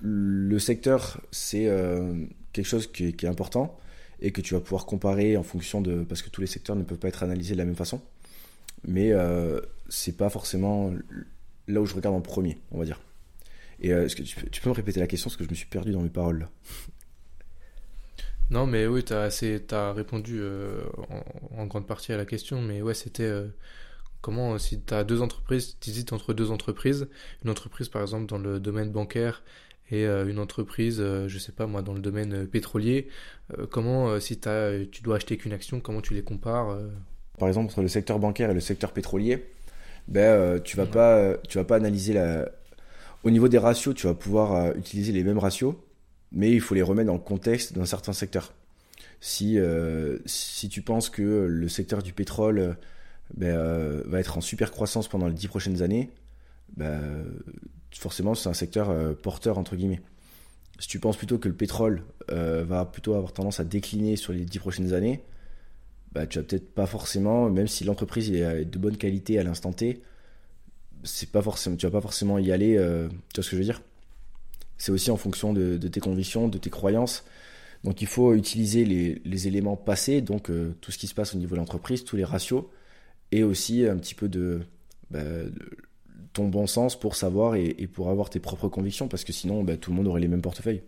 [0.00, 3.78] le secteur, c'est euh, quelque chose qui est, important
[4.20, 6.04] et que tu vas pouvoir comparer en fonction de...
[6.04, 8.00] Parce que tous les secteurs ne peuvent pas être analysés de la même façon.
[8.86, 9.60] Mais euh,
[9.92, 10.92] c'est pas forcément
[11.68, 13.00] là où je regarde en premier, on va dire.
[13.80, 15.54] Et est-ce que tu peux, tu peux, me répéter la question parce que je me
[15.54, 16.50] suis perdu dans mes paroles là.
[18.50, 19.28] Non, mais oui, tu as,
[19.70, 20.82] as, répondu euh,
[21.56, 23.48] en, grande partie à la question, mais ouais, c'était euh,
[24.20, 27.08] comment, si tu as deux entreprises, tu hésites entre deux entreprises,
[27.44, 29.42] une entreprise par exemple dans le domaine bancaire
[29.90, 33.08] et euh, une entreprise, je sais pas moi, dans le domaine pétrolier,
[33.70, 36.78] comment, si as, tu dois acheter qu'une action, comment tu les compares
[37.38, 39.46] Par exemple, entre le secteur bancaire et le secteur pétrolier,
[40.08, 42.48] ben, tu vas pas, tu vas pas analyser la.
[43.24, 45.74] Au niveau des ratios, tu vas pouvoir utiliser les mêmes ratios,
[46.32, 48.52] mais il faut les remettre dans le contexte d'un certain secteur.
[49.24, 52.72] Si, euh, si tu penses que le secteur du pétrole euh,
[53.36, 56.10] ben, euh, va être en super croissance pendant les dix prochaines années,
[56.76, 57.00] ben,
[57.96, 60.00] forcément c'est un secteur porteur entre guillemets.
[60.80, 64.44] Si tu penses plutôt que le pétrole va plutôt avoir tendance à décliner sur les
[64.44, 65.22] dix prochaines années,
[66.12, 69.72] ben, tu vas peut-être pas forcément, même si l'entreprise est de bonne qualité à l'instant
[69.72, 70.02] T,
[71.04, 72.76] c'est pas forcément, tu vas pas forcément y aller.
[73.32, 73.82] tu vois ce que je veux dire?
[74.82, 77.24] C'est aussi en fonction de, tes convictions, de tes croyances.
[77.84, 81.38] Donc il faut utiliser les, éléments passés, donc euh, tout ce qui se passe au
[81.38, 82.64] niveau de l'entreprise, tous les ratios,
[83.30, 84.26] et aussi un petit peu
[85.10, 85.52] bah, de,
[86.32, 89.76] ton bon sens pour savoir et, pour avoir tes propres convictions, parce que sinon bah,
[89.76, 90.82] tout le monde aurait les mêmes portefeuilles.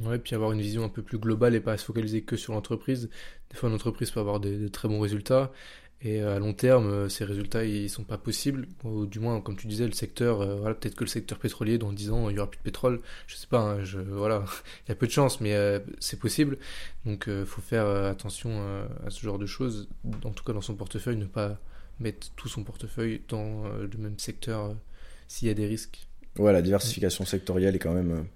[0.00, 2.54] Ouais, puis avoir une vision un peu plus globale et pas se focaliser que sur
[2.54, 3.10] l'entreprise.
[3.50, 5.52] Des fois, une entreprise peut avoir de, très bons résultats,
[6.00, 8.66] Et à long terme, ces résultats, ils sont pas possibles.
[8.84, 11.92] Ou du moins, comme tu disais, le secteur, voilà, peut-être que le secteur pétrolier, dans
[11.92, 13.02] 10 ans, il y aura plus de pétrole.
[13.26, 14.44] Je sais pas, hein, voilà,
[14.86, 15.54] il y a peu de chance, mais
[16.00, 16.58] c'est possible.
[17.04, 18.62] Donc, il faut faire attention
[19.06, 19.88] à ce genre de choses.
[20.24, 21.58] En tout cas, dans son portefeuille, ne pas
[22.00, 24.74] mettre tout son portefeuille dans le même secteur
[25.28, 26.08] s'il y a des risques.
[26.38, 28.26] Ouais, la diversification sectorielle est quand même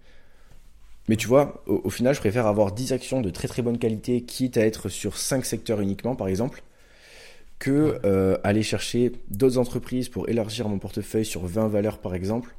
[1.08, 4.22] mais tu vois, au, final, je préfère avoir 10 actions de très très bonne qualité,
[4.22, 6.62] quitte à être sur 5 secteurs uniquement, par exemple,
[7.60, 12.54] que euh, aller chercher d'autres entreprises pour élargir mon portefeuille sur 20 valeurs, par exemple,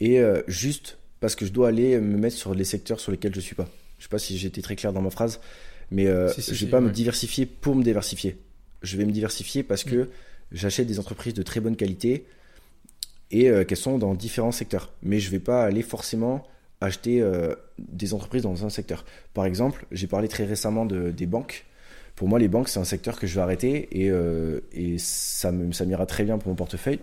[0.00, 3.32] et euh, juste parce que je dois aller me mettre sur les secteurs sur lesquels
[3.32, 3.68] je ne suis pas.
[3.98, 5.40] Je sais pas si j'étais très clair dans ma phrase,
[5.90, 8.36] mais euh, je ne vais pas me diversifier pour me diversifier.
[8.82, 10.08] Je vais me diversifier parce que
[10.50, 12.24] j'achète des entreprises de très bonne qualité
[13.30, 14.90] et qu'elles sont dans différents secteurs.
[15.02, 16.48] Mais je ne vais pas aller forcément
[16.80, 19.04] acheter euh, des entreprises dans un secteur.
[19.34, 21.66] Par exemple, j'ai parlé très récemment de, des banques.
[22.16, 25.52] Pour moi, les banques, c'est un secteur que je vais arrêter et, euh, et ça,
[25.52, 27.00] m'ira très bien pour mon portefeuille.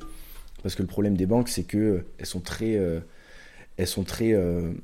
[0.63, 2.99] Parce que le problème des banques, c'est qu'elles sont très, euh,
[3.78, 4.36] elles sont très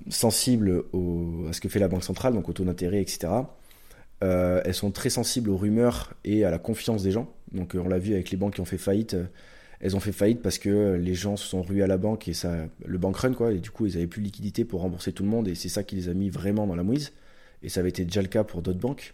[0.09, 3.33] sensibles au, à ce que fait la Banque centrale, donc au taux d'intérêt, etc.
[4.21, 7.27] elles sont très sensibles aux rumeurs et à la confiance des gens.
[7.51, 9.17] Donc on l'a vu avec les banques qui ont fait faillite
[9.83, 12.33] elles ont fait faillite parce que les gens se sont rués à la banque et
[12.33, 12.55] ça,
[12.85, 13.51] le bank run, quoi.
[13.51, 15.67] Et du coup, ils avaient plus de liquidité pour rembourser tout le monde et c'est
[15.67, 17.11] ça qui les a mis vraiment dans la mouise.
[17.63, 19.13] Et ça avait été déjà le cas pour d'autres banques.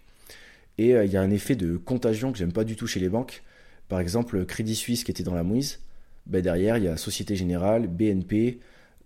[0.78, 3.00] Et euh, il y a un effet de contagion que j'aime pas du tout chez
[3.00, 3.42] les banques.
[3.88, 5.80] Par exemple, Crédit Suisse qui était dans la mouise,
[6.28, 8.60] ben derrière, il y a Société Générale, BNP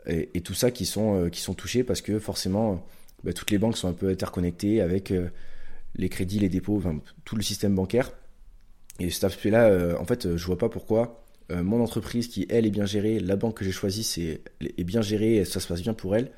[0.06, 2.86] et, tout ça qui sont, euh, qui sont touchés parce que forcément,
[3.24, 5.30] ben, toutes les banques sont un peu interconnectées avec euh,
[5.96, 6.84] les crédits, les dépôts,
[7.24, 8.12] tout le système bancaire.
[9.00, 12.72] Et cet aspect-là, en fait, je vois pas pourquoi euh, mon entreprise qui, elle, est
[12.72, 15.82] bien gérée, la banque que j'ai choisie c'est, est bien gérée et ça se passe
[15.82, 16.32] bien pour elle,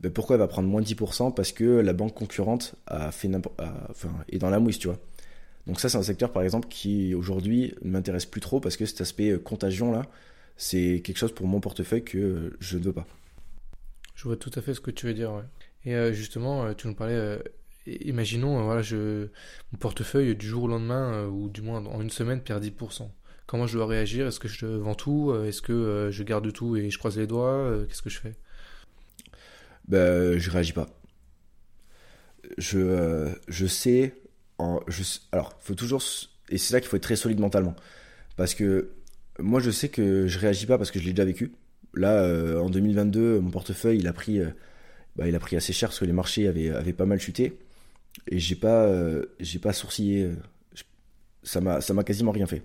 [0.00, 2.74] ben pourquoi elle va prendre moins de 10% Parce que la banque concurrente
[4.28, 4.98] est dans la mouise, tu vois.
[5.66, 8.84] Donc ça, c'est un secteur, par exemple, qui aujourd'hui ne m'intéresse plus trop parce que
[8.84, 10.02] cet aspect euh, contagion, là,
[10.56, 13.06] c'est quelque chose pour mon portefeuille que je ne veux pas.
[14.14, 15.42] Je vois tout à fait ce que tu veux dire.
[15.86, 17.38] Et euh, justement, tu nous parlais
[17.86, 19.28] imaginons, voilà, je,
[19.72, 23.08] mon portefeuille du jour au lendemain, ou du moins en une semaine, perd 10%
[23.46, 26.76] comment je dois réagir Est-ce que je vends tout Est-ce que euh, je garde tout
[26.76, 28.34] et je croise les doigts euh, Qu'est-ce que je fais?
[29.88, 30.88] Ben, Je réagis pas.
[32.58, 34.14] Je, euh, je sais.
[34.58, 36.02] En, je, alors, faut toujours.
[36.48, 37.74] Et c'est ça qu'il faut être très solide mentalement.
[38.36, 38.90] Parce que
[39.38, 41.52] moi, je sais que je réagis pas parce que je l'ai déjà vécu.
[41.94, 42.26] Là,
[42.60, 44.40] en 2022, mon portefeuille, il a pris.
[45.16, 47.58] Bah, il a pris assez cher parce que les marchés avaient, avaient pas mal chuté.
[48.28, 48.88] Et j'ai pas,
[49.40, 50.30] j'ai pas sourcillé.
[51.42, 52.62] Ça m'a quasiment rien fait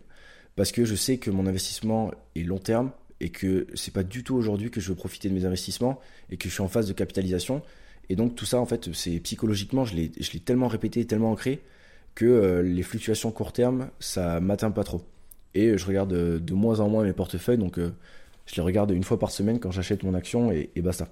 [0.60, 2.91] parce que je sais que mon investissement est long terme
[3.22, 6.36] et que c'est pas du tout aujourd'hui que je veux profiter de mes investissements et
[6.36, 7.62] que je suis en phase de capitalisation.
[8.10, 10.10] Et donc tout ça, en fait, c'est psychologiquement, je l'ai
[10.43, 11.62] tellement répété, tellement ancré
[12.14, 15.01] que euh, les fluctuations court terme, ça m'atteint pas trop.
[15.55, 17.93] Et je regarde de, moins en moins mes portefeuilles, donc euh,
[18.45, 21.07] je les regarde une fois par semaine quand j'achète mon action et, et basta.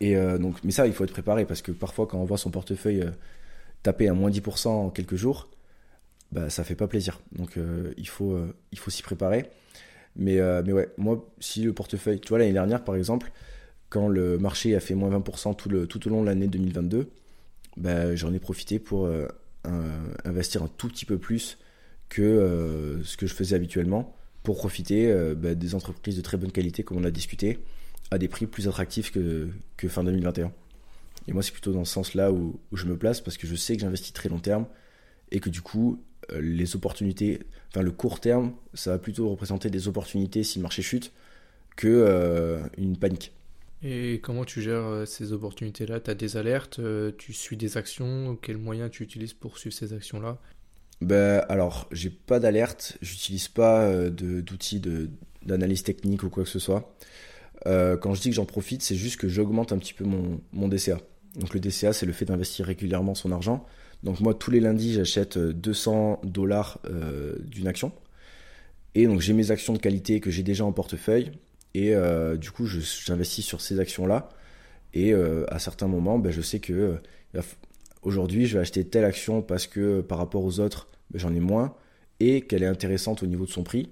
[0.00, 2.36] Et euh, donc, mais ça, il faut être préparé parce que parfois, quand on voit
[2.36, 3.02] son portefeuille
[3.82, 5.48] taper à moins 10% en quelques jours,
[6.32, 7.20] bah, ça fait pas plaisir.
[7.32, 9.50] Donc euh, il faut, euh, faut s'y préparer.
[10.16, 13.30] Mais, euh, mais ouais, moi, si le portefeuille, tu vois, l'année dernière par exemple,
[13.88, 17.10] quand le marché a fait moins 20% tout, le, tout au long de l'année 2022,
[17.76, 19.08] bah, j'en ai profité pour
[20.24, 21.58] investir un tout petit peu plus
[22.08, 26.82] que ce que je faisais habituellement pour profiter bah, des entreprises de très bonne qualité,
[26.82, 27.58] comme on a discuté,
[28.10, 30.52] à des prix plus attractifs que, que fin 2021.
[31.28, 33.76] Et moi, c'est plutôt dans ce sens-là où, je me place parce que je sais
[33.76, 34.66] que j'investis très long terme
[35.30, 36.02] et que du coup,
[36.38, 40.82] les opportunités, enfin le court terme, ça va plutôt représenter des opportunités si le marché
[40.82, 41.12] chute
[41.76, 43.32] que euh, une panique.
[43.82, 46.00] Et comment tu gères euh, ces opportunités-là?
[46.00, 46.80] Tu as des alertes,
[47.16, 50.38] tu suis des actions, quels moyens tu utilises pour suivre ces actions-là?
[51.00, 54.82] Ben, alors, j'ai pas d'alerte, j'utilise pas d'outils
[55.46, 56.94] d'analyse technique ou quoi que ce soit.
[57.64, 60.68] quand je dis que j'en profite, c'est juste que j'augmente un petit peu mon, mon
[60.68, 60.98] DCA.
[61.36, 63.66] Donc le DCA, c'est le fait d'investir régulièrement son argent.
[64.02, 67.92] Donc moi, tous les lundis, j'achète 200 euh, dollars euh, d'une action.
[68.94, 71.32] Et donc j'ai mes actions de qualité que j'ai déjà en portefeuille.
[71.74, 74.28] Et euh, du coup, j'investis sur ces actions-là.
[74.92, 76.96] Et à certains moments, ben, je sais que
[78.02, 81.38] aujourd'hui, je vais acheter telle action parce que par rapport aux autres, ben, j'en ai
[81.38, 81.76] moins.
[82.18, 83.90] Et qu'elle est intéressante au niveau de son prix.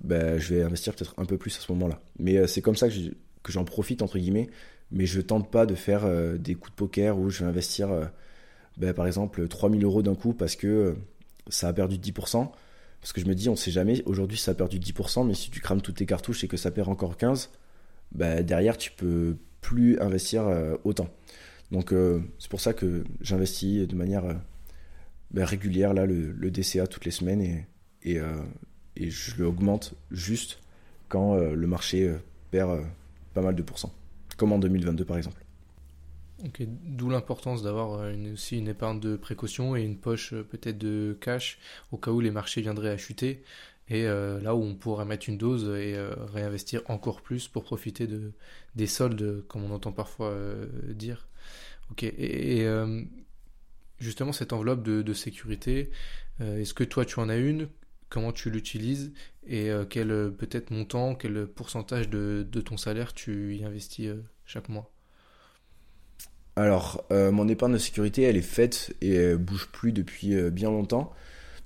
[0.00, 2.00] Ben, je vais investir peut-être un peu plus à ce moment-là.
[2.18, 4.48] Mais c'est comme ça que j'en profite, entre guillemets.
[4.90, 8.10] Mais je tente pas de faire des coups de poker où je vais investir
[8.76, 10.94] ben, par exemple 3000 euros d'un coup parce que euh,
[11.48, 12.50] ça a perdu 10%.
[13.00, 15.50] Parce que je me dis, on sait jamais, aujourd'hui ça a perdu 10%, mais si
[15.50, 17.50] tu crames toutes tes cartouches et que ça perd encore 15,
[18.12, 21.08] ben, derrière tu peux plus investir euh, autant.
[21.70, 24.24] Donc euh, c'est pour ça que j'investis de manière
[25.30, 27.66] ben, régulière, là, le, DCA toutes les semaines et,
[28.02, 28.20] et,
[28.96, 30.60] et je l'augmente juste
[31.08, 32.14] quand le marché
[32.50, 32.80] perd
[33.34, 33.92] pas mal de pourcents,
[34.36, 35.43] comme en 2022 par exemple.
[36.58, 41.58] D'où l'importance d'avoir aussi une épargne de précaution et une poche peut-être de cash
[41.92, 43.44] au cas où les marchés viendraient à chuter
[43.88, 47.64] et euh, là où on pourrait mettre une dose et euh, réinvestir encore plus pour
[47.64, 48.32] profiter de,
[48.76, 51.28] des soldes, comme on entend parfois euh, dire.
[51.90, 52.66] Ok, et,
[53.98, 55.90] justement cette enveloppe de, sécurité,
[56.40, 57.68] est-ce que toi tu en as une?
[58.08, 59.12] Comment tu l'utilises?
[59.46, 64.10] Et quel peut-être montant, quel pourcentage de, ton salaire tu y investis
[64.46, 64.93] chaque mois?
[66.56, 71.12] Alors, mon épargne de sécurité, elle est faite et elle bouge plus depuis bien longtemps.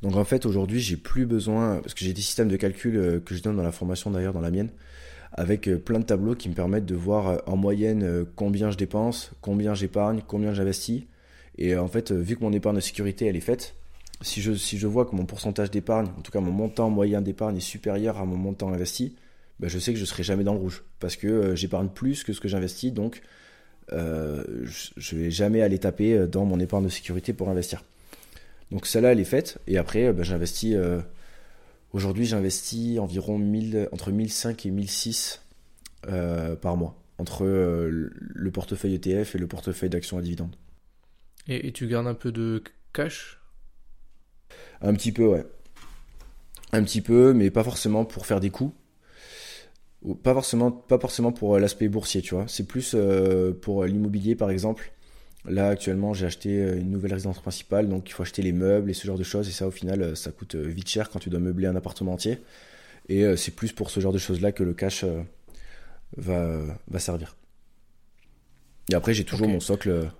[0.03, 3.20] Donc en fait aujourd'hui j'ai plus besoin, parce que j'ai des systèmes de calcul euh,
[3.20, 4.70] que je donne dans la formation d'ailleurs, dans la mienne,
[5.32, 8.76] avec euh, plein de tableaux qui me permettent de voir euh, en moyenne combien je
[8.76, 11.03] dépense, combien j'épargne, combien j'investis.
[11.57, 13.74] Et en fait, vu que mon épargne de sécurité elle est faite,
[14.20, 17.20] si je, si je vois que mon pourcentage d'épargne, en tout cas mon montant moyen
[17.20, 19.16] d'épargne est supérieur à mon montant investi,
[19.59, 20.84] ben je sais que je serai jamais dans le rouge.
[21.01, 23.22] Parce que j'épargne plus que ce que j'investis, donc
[23.91, 27.82] je ne vais jamais aller taper dans mon épargne de sécurité pour investir.
[28.70, 29.59] Donc celle-là, elle est faite.
[29.66, 30.74] Et après, bah, j'investis.
[30.74, 31.01] Euh,
[31.93, 35.43] aujourd'hui, j'investis environ 1000, entre 1005 et 1006
[36.09, 37.01] euh, par mois.
[37.18, 40.55] Entre euh, le portefeuille ETF et le portefeuille d'actions à dividendes.
[41.49, 42.62] Et, tu gardes un peu de
[42.93, 43.41] cash?
[44.82, 45.45] Un petit peu, ouais.
[46.72, 48.74] Un petit peu, mais pas forcément pour faire des coups.
[50.22, 52.46] Pas forcément, pas forcément pour l'aspect boursier, tu vois.
[52.49, 52.96] C'est plus
[53.62, 54.92] pour l'immobilier, par exemple.
[55.49, 58.90] Là, actuellement, j'ai acheté euh, une nouvelle résidence principale, donc il faut acheter les meubles
[58.90, 59.49] et ce genre de choses.
[59.49, 61.76] Et ça, au final, euh, ça coûte euh, vite cher quand tu dois meubler un
[61.76, 62.38] appartement entier.
[63.09, 65.03] Et c'est plus pour ce genre de choses-là que le cash
[66.18, 67.36] va, va servir.
[68.90, 70.11] Et après, j'ai toujours mon socle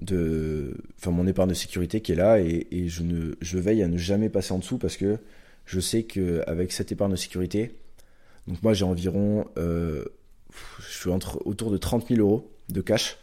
[0.00, 0.76] de.
[0.98, 3.96] Enfin, mon épargne de sécurité qui est là et, je, ne, je veille à ne
[3.96, 5.18] jamais passer en dessous parce que
[5.66, 7.76] je sais qu'avec cette épargne de sécurité,
[8.46, 9.46] donc moi, j'ai environ.
[9.56, 10.04] je
[10.80, 13.18] suis autour de 30 000 euros de cash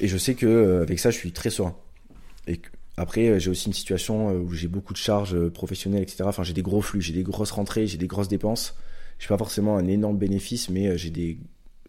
[0.00, 1.74] et je sais que euh, avec ça, je suis très serein.
[2.46, 2.60] Et
[2.96, 6.24] après, euh, j'ai aussi une situation euh, où j'ai beaucoup de charges professionnelles, etc.
[6.24, 8.74] Enfin, j'ai des gros flux, j'ai des grosses rentrées, j'ai des grosses dépenses.
[9.18, 11.38] Je pas forcément un énorme bénéfice, mais j'ai des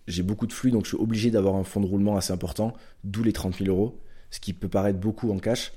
[0.08, 2.74] j'ai beaucoup de flux, donc je suis obligé d'avoir un fonds de roulement assez important,
[3.03, 3.99] d'où les 30 000 euros,
[4.32, 5.74] ce qui peut paraître beaucoup en cash,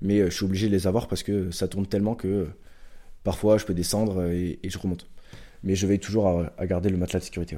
[0.00, 2.46] mais je suis obligé de les avoir parce que ça tourne tellement que
[3.24, 5.08] parfois je peux descendre et, je remonte.
[5.62, 7.56] Mais je veille toujours à, garder le matelas de sécurité.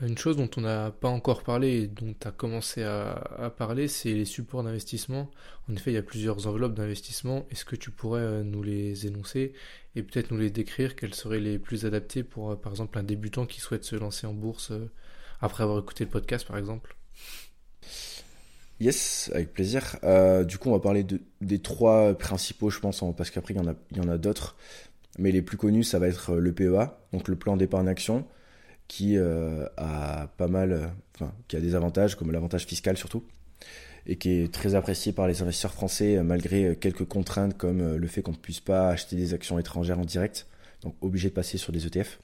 [0.00, 3.86] Une chose dont on n'a pas encore parlé et dont tu as commencé à, parler,
[3.86, 5.30] c'est les supports d'investissement.
[5.70, 7.46] En effet, il y a plusieurs enveloppes d'investissement.
[7.50, 9.52] Est-ce que tu pourrais euh, nous les énoncer
[9.94, 10.96] et peut-être nous les décrire?
[10.96, 14.26] Quelles seraient les plus adaptées pour, euh, par exemple, un débutant qui souhaite se lancer
[14.26, 14.90] en bourse euh,
[15.40, 16.96] après avoir écouté le podcast, par exemple?
[18.80, 19.96] Yes, avec plaisir.
[20.44, 23.60] du coup, on va parler de, des trois principaux, je pense, parce qu'après, il y
[23.60, 24.56] en a, il y en a d'autres.
[25.18, 28.26] Mais les plus connus, ça va être le PEA, donc le plan d'épargne action
[28.88, 33.24] qui euh, a pas mal, euh, enfin, qui a des avantages, comme l'avantage fiscal surtout,
[34.06, 38.06] et qui est très apprécié par les investisseurs français, euh, malgré quelques contraintes comme le
[38.06, 40.46] fait qu'on ne puisse pas acheter des actions étrangères en direct,
[40.82, 42.20] donc obligé de passer sur des ETF.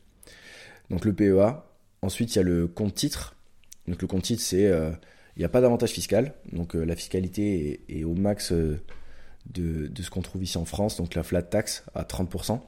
[0.91, 1.64] Donc le PEA.
[2.03, 3.36] Ensuite, il y a le compte titre.
[3.86, 4.62] Donc le compte titre, c'est
[5.36, 8.78] il n'y a pas d'avantage fiscal, donc la fiscalité est, au max de,
[9.47, 12.61] de, ce qu'on trouve ici en France, donc la flat tax à 30%.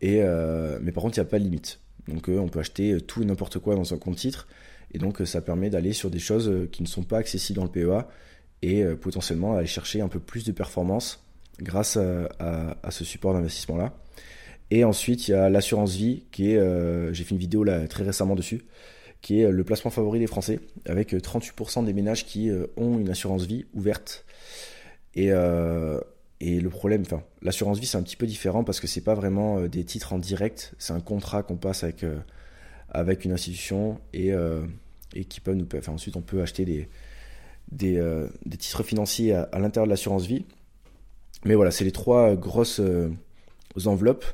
[0.00, 0.22] Et,
[0.80, 1.80] mais par contre, il n'y a pas de limite.
[2.10, 4.46] Donc euh, on peut acheter euh, tout et n'importe quoi dans un compte titre.
[4.92, 7.64] Et donc euh, ça permet d'aller sur des choses qui ne sont pas accessibles dans
[7.64, 8.06] le PEA
[8.62, 11.24] et potentiellement aller chercher un peu plus de performance
[11.62, 13.94] grâce à, ce support d'investissement là.
[14.70, 18.04] Et ensuite il y a l'assurance vie qui est, j'ai fait une vidéo là très
[18.04, 18.60] récemment dessus,
[19.22, 23.46] qui est le placement favori des Français avec 38% des ménages qui ont une assurance
[23.46, 24.26] vie ouverte.
[25.14, 25.32] Et,
[26.40, 27.04] et le problème,
[27.42, 30.14] l'assurance vie, c'est un petit peu différent parce que c'est pas vraiment euh, des titres
[30.14, 32.18] en direct, c'est un contrat qu'on passe avec, euh,
[32.88, 34.64] avec une institution et, euh,
[35.14, 35.68] et qui peuvent nous.
[35.76, 36.88] Enfin, ensuite, on peut acheter des,
[37.70, 40.46] des, titres financiers à, l'intérieur de l'assurance vie.
[41.44, 42.80] Mais voilà, c'est les trois grosses
[43.84, 44.24] enveloppes.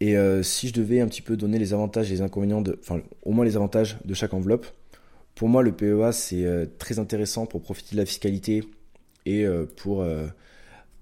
[0.00, 3.32] Et si je devais un petit peu donner les avantages et les inconvénients, enfin, au
[3.32, 4.66] moins les avantages de chaque enveloppe,
[5.34, 8.64] pour moi, le PEA, c'est très intéressant pour profiter de la fiscalité
[9.26, 9.46] et
[9.76, 10.04] pour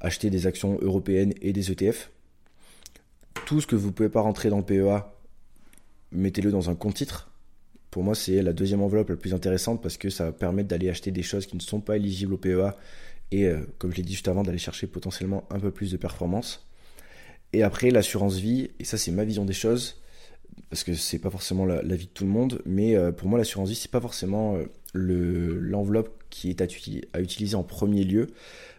[0.00, 2.10] acheter des actions européennes et des ETF.
[3.46, 5.12] Tout ce que vous ne pouvez pas rentrer dans le PEA,
[6.12, 7.30] mettez-le dans un compte titre.
[7.90, 10.88] Pour moi, c'est la deuxième enveloppe la plus intéressante parce que ça va permettre d'aller
[10.88, 12.76] acheter des choses qui ne sont pas éligibles au PEA
[13.32, 15.96] et, euh, comme je l'ai dit juste avant, d'aller chercher potentiellement un peu plus de
[15.96, 16.66] performance.
[17.52, 20.00] Et après, l'assurance vie, et ça, c'est ma vision des choses,
[20.68, 23.38] parce que c'est pas forcément la, vie de tout le monde, mais euh, pour moi,
[23.38, 26.66] l'assurance vie, c'est pas forcément euh, l'enveloppe qui est à,
[27.12, 28.28] à, utiliser en premier lieu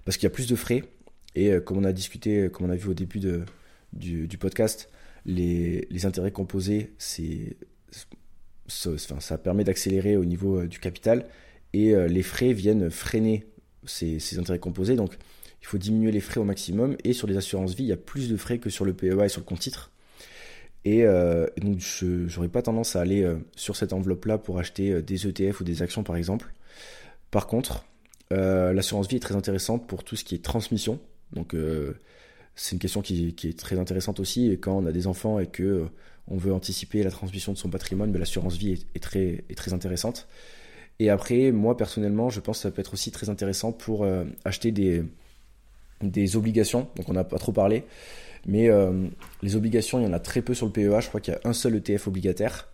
[0.05, 0.84] parce qu'il y a plus de frais.
[1.36, 3.20] Et comme on a discuté, comme on a vu au début
[3.94, 4.90] du, podcast,
[5.26, 6.94] les, intérêts composés,
[8.68, 11.26] ça permet d'accélérer au niveau du capital
[11.74, 13.46] et les frais viennent freiner
[13.86, 14.96] ces, intérêts composés.
[14.96, 15.18] Donc,
[15.62, 16.96] il faut diminuer les frais au maximum.
[17.04, 19.26] Et sur les assurances vie, il y a plus de frais que sur le PEA
[19.26, 19.92] et sur le compte titre.
[20.84, 24.92] Et, euh, donc, je n'aurais pas tendance à aller euh, sur cette enveloppe-là pour acheter
[24.92, 26.54] euh, des ETF ou des actions, par exemple.
[27.30, 27.86] Par contre,
[28.32, 31.00] l'assurance vie est très intéressante pour tout ce qui est transmission.
[31.34, 31.56] Donc,
[32.56, 34.52] c'est une question qui, est très intéressante aussi.
[34.52, 35.88] Et quand on a des enfants et que
[36.28, 40.28] on veut anticiper la transmission de son patrimoine, l'assurance vie est, très, est très intéressante.
[41.00, 44.06] Et après, moi personnellement, je pense que ça peut être aussi très intéressant pour
[44.46, 45.04] acheter des,
[46.04, 47.84] des obligations, donc on n'a pas trop parlé,
[48.46, 49.08] mais euh,
[49.42, 51.38] les obligations, il y en a très peu sur le PEA, je crois qu'il y
[51.38, 52.70] a un seul ETF obligataire,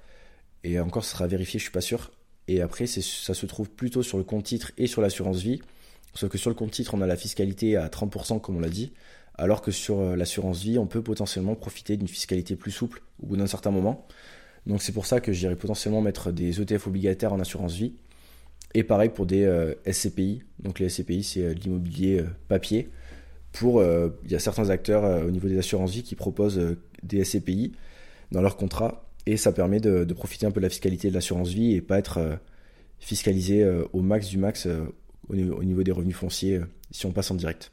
[0.64, 2.12] et encore ce sera vérifié, je suis pas sûr.
[2.48, 5.62] Et après, ça se trouve plutôt sur le compte titre et sur l'assurance vie,
[6.18, 8.70] sauf que sur le compte titre, on a la fiscalité à 30%, comme on l'a
[8.70, 8.94] dit,
[9.36, 13.28] alors que sur euh, l'assurance vie, on peut potentiellement profiter d'une fiscalité plus souple au
[13.28, 14.08] bout d'un certain moment.
[14.66, 17.94] Donc c'est pour ça que j'irai potentiellement mettre des ETF obligataires en assurance vie.
[18.74, 20.44] Et pareil pour des euh, SCPI.
[20.60, 22.90] Donc les SCPI, c'est l'immobilier papier
[23.60, 26.60] pour euh, il y a certains acteurs euh, au niveau des assurances vie qui proposent
[26.60, 27.74] euh, des SCPI
[28.32, 31.50] dans leur contrat et ça permet de, profiter un peu de la fiscalité de l'assurance
[31.50, 32.40] vie et pas être
[33.00, 34.70] fiscalisé au max du max
[35.30, 36.62] au niveau, des revenus fonciers
[36.92, 37.72] si on passe en direct.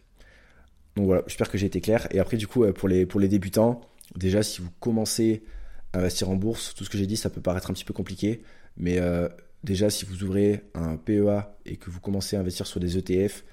[0.96, 2.06] Donc voilà, j'espère que j'ai été clair.
[2.10, 3.80] Et après, du coup, pour les, pour les débutants,
[4.16, 5.42] déjà, si vous commencez
[5.92, 7.94] à investir en bourse, tout ce que j'ai dit, ça peut paraître un petit peu
[7.94, 8.42] compliqué.
[8.76, 9.00] Mais
[9.64, 13.44] déjà, si vous ouvrez un PEA et que vous commencez à investir sur des ETF,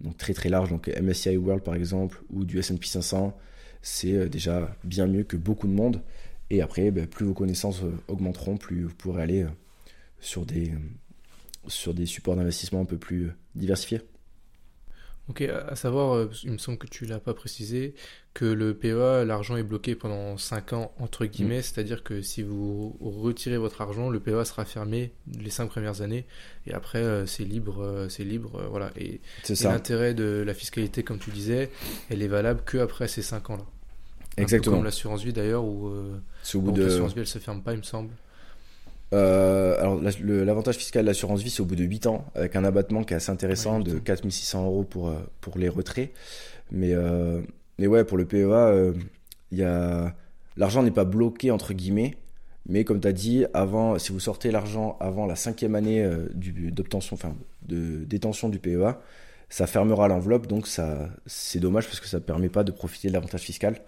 [0.00, 3.36] donc très très large, donc MSCI World par exemple, ou du S&P 500,
[3.82, 6.02] c'est euh, déjà bien mieux que beaucoup de monde.
[6.50, 9.48] Et après, ben, plus vos connaissances euh, augmenteront, plus vous pourrez aller euh,
[10.20, 10.72] sur des,
[11.68, 14.00] sur des supports d'investissement un peu plus diversifiés.
[15.28, 17.94] Ok, à savoir, euh, il me semble que tu l'as pas précisé,
[18.32, 21.62] que le PEA, l'argent est bloqué pendant 5 ans, entre guillemets, mm.
[21.62, 26.24] c'est-à-dire que si vous retirez votre argent, le PEA sera fermé les 5 premières années,
[26.66, 28.90] et après, euh, c'est libre, euh, c'est libre, voilà.
[28.96, 29.20] Et,
[29.62, 31.70] l'intérêt de la fiscalité, comme tu disais,
[32.08, 33.66] elle est valable que après ces 5 ans-là.
[34.38, 34.76] Exactement.
[34.76, 35.92] comme l'assurance vie d'ailleurs, où
[36.44, 38.10] l'assurance vie, elle se ferme pas, il me semble.
[39.14, 42.64] Euh, alors l'avantage fiscal de l'assurance vie c'est au bout de 8 ans avec un
[42.64, 46.12] abattement qui est assez intéressant de 4600 euros pour, euh, pour les retraits.
[46.70, 47.40] Mais, euh,
[47.78, 48.92] mais ouais pour le PEA
[49.50, 50.14] il y a
[50.56, 52.16] l'argent n'est pas bloqué entre guillemets.
[52.66, 57.14] Mais comme tu as dit avant si vous sortez l'argent avant la cinquième année d'obtention
[57.14, 57.34] enfin
[57.66, 58.98] de détention du PEA
[59.48, 60.46] ça fermera l'enveloppe.
[60.48, 63.80] Donc ça c'est dommage parce que ça ne permet pas de profiter de l'avantage fiscal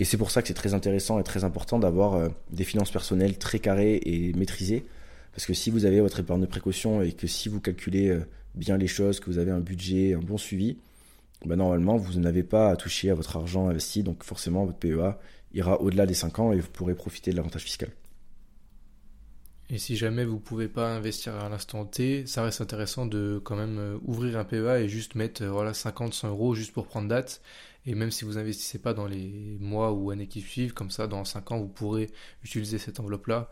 [0.00, 2.90] et c'est pour ça que c'est très intéressant et très important d'avoir euh, des finances
[2.90, 4.84] personnelles très carrées et maîtrisées.
[5.32, 8.26] Parce que si vous avez votre épargne de précaution et que si vous calculez euh,
[8.54, 10.76] bien les choses, que vous avez un budget, un bon suivi,
[11.44, 14.02] ben normalement, vous n'avez pas à toucher à votre argent investi.
[14.02, 15.18] Donc forcément, votre PEA
[15.54, 17.90] ira au-delà des 5 ans et vous pourrez profiter de l'avantage fiscal.
[19.70, 23.40] Et si jamais vous ne pouvez pas investir à l'instant T, ça reste intéressant de
[23.42, 26.86] quand même euh, ouvrir un PEA et juste mettre voilà, 50, 100 euros juste pour
[26.86, 27.40] prendre date
[27.84, 31.06] et même si vous investissez pas dans les mois ou années qui suivent, comme ça,
[31.06, 32.10] dans 5 ans, vous pourrez
[32.44, 33.50] utiliser cette enveloppe-là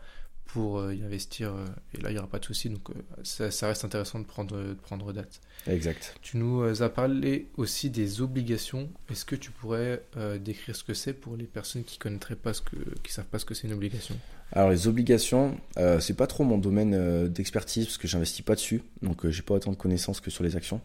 [0.53, 1.53] pour euh, y investir.
[1.53, 2.69] Euh, et là, il n'y aura pas de souci.
[2.69, 5.41] Donc, euh, ça, reste intéressant de prendre, de prendre date.
[5.67, 6.15] Exact.
[6.21, 8.89] Tu nous as parlé aussi des obligations.
[9.09, 10.03] Est-ce que tu pourrais
[10.39, 13.39] décrire ce que c'est pour les personnes qui connaîtraient pas ce que, qui savent pas
[13.39, 14.17] ce que c'est une obligation?
[14.53, 18.55] Alors les obligations, euh, c'est pas trop mon domaine euh, d'expertise parce que j'investis pas
[18.55, 20.81] dessus, donc j'ai pas autant de connaissances que sur les actions.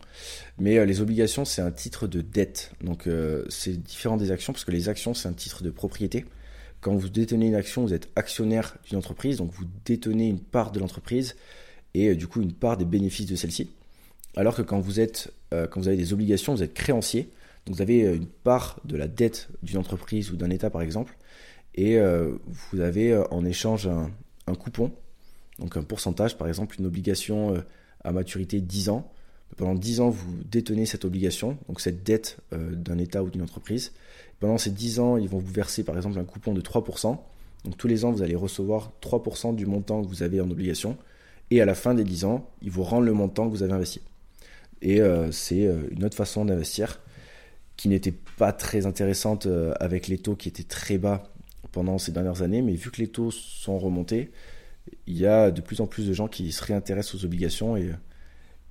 [0.59, 3.09] Mais les obligations, c'est un titre de dette, donc
[3.49, 6.25] c'est différent des actions parce que les actions, c'est un titre de propriété.
[6.87, 10.70] Quand vous détenez une action, vous êtes actionnaire d'une entreprise, donc vous détenez une part
[10.70, 11.34] de l'entreprise
[11.95, 13.70] et du coup une part des bénéfices de celle-ci.
[14.37, 17.28] Alors que quand vous êtes, quand vous avez des obligations, vous êtes créancier,
[17.64, 21.16] donc vous avez une part de la dette d'une entreprise ou d'un État par exemple
[21.76, 24.93] et euh, vous avez euh, en échange un, coupon,
[25.59, 27.61] donc un pourcentage, par exemple une obligation euh,
[28.05, 29.12] à maturité 10 ans.
[29.57, 33.93] Pendant 10 ans, vous détenez cette obligation, donc cette dette d'un État ou d'une entreprise.
[34.41, 37.19] Pendant ces 10 ans, ils vont vous verser par exemple un coupon de 3%.
[37.65, 40.97] Donc tous les ans, vous allez recevoir 3% du montant que vous avez en obligation.
[41.51, 43.73] Et à la fin des 10 ans, ils vous rendent le montant que vous avez
[43.73, 44.03] investi.
[44.83, 47.01] Et c'est une autre façon d'investir
[47.77, 49.49] qui n'était pas très intéressante
[49.81, 51.33] avec les taux qui étaient très bas
[51.73, 54.31] pendant ces dernières années, mais vu que les taux sont remontés,
[55.07, 57.77] il y a de plus en plus de gens qui se réintéressent aux obligations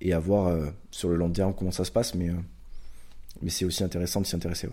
[0.06, 2.36] et à voir euh, sur le long terme comment ça se passe, mais, euh,
[3.42, 4.70] mais c'est aussi intéressant de s'y intéresser.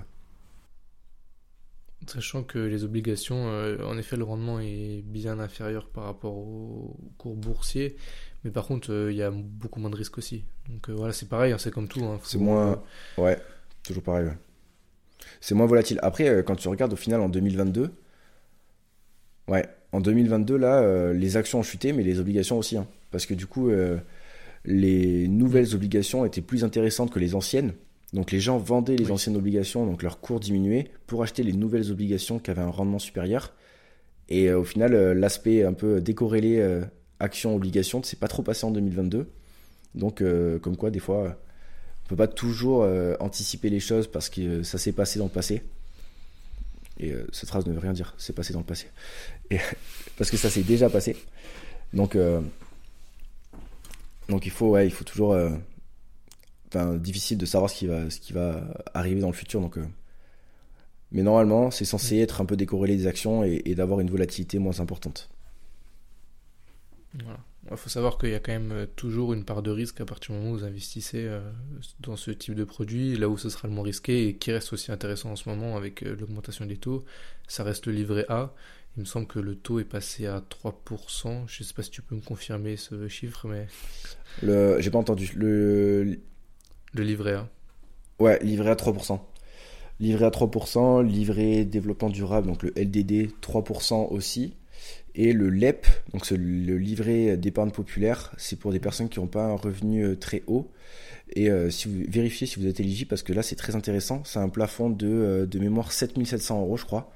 [2.06, 6.96] Sachant que les obligations, euh, en effet, le rendement est bien inférieur par rapport au
[7.16, 7.96] cours boursier,
[8.44, 10.44] Mais par contre, il y a beaucoup moins de risques aussi.
[10.68, 12.04] Donc voilà, c'est pareil, hein, c'est comme tout.
[12.04, 12.20] Hein.
[12.24, 12.82] c'est moins.
[13.16, 13.40] Ouais,
[13.84, 14.28] toujours pareil.
[15.40, 15.98] C'est moins volatile.
[16.02, 17.90] Après, quand tu regardes au final en 2022,
[19.48, 22.76] ouais, en 2022, là, les actions ont chuté, mais les obligations aussi.
[22.76, 22.86] Hein.
[23.12, 23.70] parce que du coup,
[24.64, 27.72] les nouvelles obligations étaient plus intéressantes que les anciennes.
[28.12, 31.90] Donc les gens vendaient les anciennes obligations, donc leur cours diminuait, pour acheter les nouvelles
[31.90, 33.54] obligations qui avaient un rendement supérieur.
[34.28, 36.84] Et euh, au final, euh, l'aspect un peu décorrélé euh,
[37.20, 39.26] action-obligation ne s'est pas trop passé en 2022.
[39.94, 40.22] Donc
[40.62, 41.36] comme quoi, des fois,
[42.04, 42.88] on peut pas toujours
[43.20, 45.62] anticiper les choses parce que ça s'est passé dans le passé.
[46.98, 48.86] Et cette phrase ne veut rien dire, c'est passé dans le passé.
[49.50, 49.58] Et,
[50.16, 51.14] parce que ça s'est déjà passé.
[51.92, 52.16] Donc,
[54.28, 55.34] donc il faut, ouais, il faut toujours
[56.96, 58.62] difficile de savoir ce qui va, ce qui va
[58.94, 59.60] arriver dans le futur.
[59.60, 59.86] Donc, euh.
[61.10, 64.80] Mais normalement, c'est censé être un peu décorrélé des actions et, d'avoir une volatilité moins
[64.80, 65.28] importante.
[67.70, 70.06] Il faut savoir qu'il y a quand même euh, toujours une part de risque à
[70.06, 71.40] partir du moment où vous investissez euh,
[72.00, 74.72] dans ce type de produit, là où ce sera le moins risqué et qui reste
[74.72, 77.04] aussi intéressant en ce moment avec l'augmentation des taux.
[77.46, 78.54] Ça reste le livret A.
[78.96, 81.44] Il me semble que le taux est passé à 3%.
[81.46, 83.66] Je ne sais pas si tu peux me confirmer ce chiffre, mais.
[84.42, 84.80] Le...
[84.80, 85.30] J'ai pas entendu.
[85.34, 86.18] Le,
[86.92, 87.48] le livret A.
[88.18, 89.18] Ouais, livret à 3%.
[89.98, 94.54] Livret à 3%, livret développement durable, donc le LDD 3% aussi.
[95.14, 99.44] Et le LEP, donc le livret d'épargne populaire, c'est pour des personnes qui n'ont pas
[99.44, 100.70] un revenu euh, très haut.
[101.34, 104.22] Et euh, si vous vérifiez si vous êtes éligible, parce que là c'est très intéressant,
[104.24, 107.12] c'est un plafond de, euh, de mémoire 7700 euros, je crois.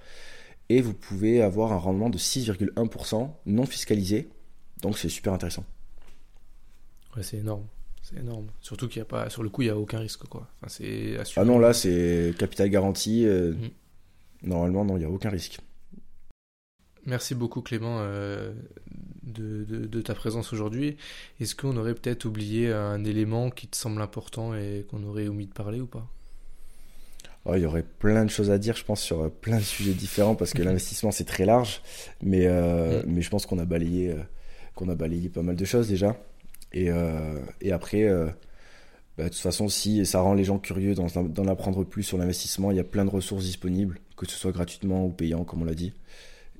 [0.68, 4.28] Et vous pouvez avoir un rendement de 6,1% non fiscalisé.
[4.82, 5.64] Donc c'est super intéressant.
[7.16, 7.64] Ouais, c'est énorme.
[8.02, 8.46] C'est énorme.
[8.60, 10.48] Surtout qu'il n'y a pas, sur le coup, il n'y a aucun risque, quoi.
[10.60, 13.26] Enfin, c'est Ah non, là, c'est capital garanti.
[13.26, 13.70] Euh, mm.
[14.48, 15.58] Normalement, non, il n'y a aucun risque.
[17.04, 18.52] Merci beaucoup, Clément, euh,
[19.22, 20.96] de, ta présence aujourd'hui.
[21.40, 25.46] Est-ce qu'on aurait peut-être oublié un élément qui te semble important et qu'on aurait omis
[25.46, 26.08] de parler ou pas?
[27.46, 29.62] Oh, il y aurait plein de choses à dire, je pense, sur euh, plein de
[29.62, 31.80] sujets différents parce que l'investissement c'est très large,
[32.22, 33.04] mais, mm.
[33.06, 34.14] mais je pense qu'on a balayé,
[34.74, 36.16] qu'on a balayé pas mal de choses déjà.
[36.72, 38.26] Et, euh, et après, euh,
[39.16, 42.70] bah, de toute façon, si ça rend les gens curieux d'en apprendre plus sur l'investissement,
[42.70, 45.64] il y a plein de ressources disponibles, que ce soit gratuitement ou payant, comme on
[45.64, 45.92] l'a dit.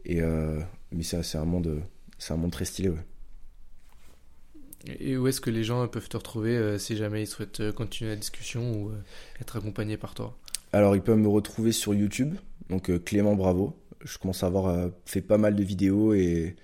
[0.04, 0.58] Et, euh,
[0.90, 1.82] mais c'est un, monde,
[2.30, 2.92] un monde très stylé.
[5.00, 8.16] Et où est-ce que les gens peuvent te retrouver si jamais ils souhaitent continuer la
[8.16, 8.92] discussion ou
[9.40, 10.38] être accompagnés par toi?
[10.72, 12.34] Alors, ils peuvent me retrouver sur YouTube,
[12.68, 13.76] donc Clément Bravo.
[14.04, 16.54] Je commence à avoir fait pas mal de vidéos et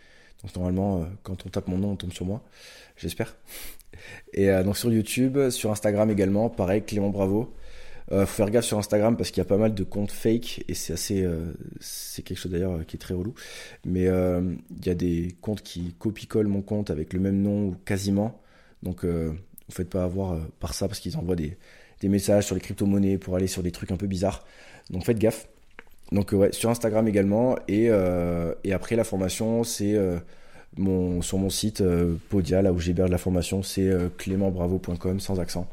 [0.43, 2.45] donc normalement, quand on tape mon nom, on tombe sur moi
[2.97, 3.37] j'espère.
[4.33, 7.55] Et euh, donc sur YouTube, sur Instagram également, pareil, Clément Bravo.
[8.11, 10.65] Euh, faut faire gaffe sur Instagram parce qu'il y a pas mal de comptes fake
[10.69, 13.35] et c'est assez, euh, c'est quelque chose d'ailleurs qui est très relou.
[13.85, 17.77] Mais il y a des comptes qui copie-collent mon compte avec le même nom ou
[17.85, 18.41] quasiment.
[18.83, 19.37] Donc vous
[19.71, 21.57] faites pas avoir par ça parce qu'ils envoient des,
[22.03, 24.45] des messages sur les crypto-monnaies pour aller sur des trucs un peu bizarres.
[24.91, 25.49] Donc faites gaffe.
[26.11, 27.89] Donc ouais, sur Instagram également et,
[28.65, 29.97] et après la formation c'est
[30.77, 35.41] mon, sur mon site euh, Podia, là où j'héberge la formation, c'est euh, clémentbravo.com sans
[35.41, 35.69] accent.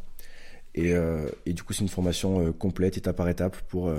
[0.76, 3.92] Et, euh, et, du coup, c'est une formation complète, étape par étape, pour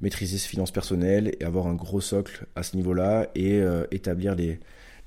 [0.00, 4.58] maîtriser ses finances personnelles et avoir un gros socle à ce niveau-là et établir des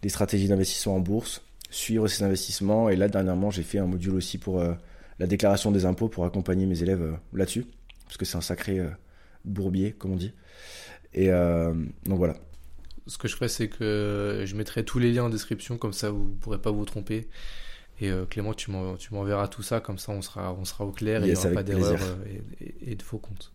[0.10, 1.42] stratégies d'investissement en bourse,
[1.72, 2.88] suivre ses investissements.
[2.90, 4.64] Et là, dernièrement, j'ai fait un module aussi pour
[5.22, 7.66] la déclaration des impôts pour accompagner mes élèves là-dessus,
[8.06, 8.82] parce que c'est un sacré
[9.46, 10.34] bourbier, comme on dit.
[11.14, 12.36] Et donc voilà
[13.08, 16.12] ce que je ferai, c'est que je mettrai tous les liens en description, comme ça
[16.12, 17.28] vous ne pourrez pas vous tromper.
[18.00, 21.24] Et euh, Clément, tu m'enverras tout ça, comme ça on sera, on sera au clair
[21.24, 23.52] et il n'y aura pas d'erreur euh, et, de faux comptes.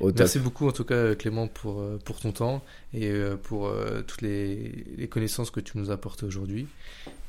[0.00, 2.62] Merci beaucoup en tout cas Clément pour, euh, pour ton temps
[2.92, 3.72] et pour
[4.06, 6.66] toutes les, les, connaissances que tu nous as apportées aujourd'hui.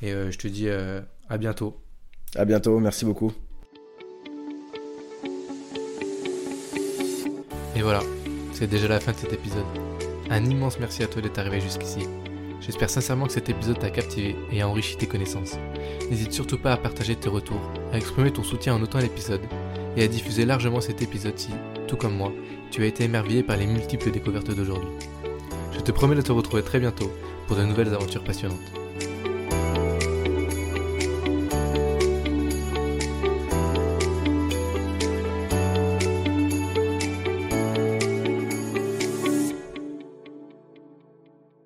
[0.01, 1.79] Et je te dis à bientôt.
[2.37, 3.31] À bientôt, merci beaucoup.
[7.75, 8.01] Et voilà,
[8.53, 9.65] c'est déjà la fin de cet épisode.
[10.29, 12.01] Un immense merci à toi d'être arrivé jusqu'ici.
[12.61, 15.57] J'espère sincèrement que cet épisode t'a captivé et a enrichi tes connaissances.
[16.11, 19.41] N'hésite surtout pas à partager tes retours, à exprimer ton soutien en notant l'épisode
[19.95, 21.49] et à diffuser largement cet épisode si,
[21.87, 22.31] tout comme moi,
[22.69, 24.89] tu as été émerveillé par les multiples découvertes d'aujourd'hui.
[25.71, 27.11] Je te promets de te retrouver très bientôt
[27.47, 28.86] pour de nouvelles aventures passionnantes.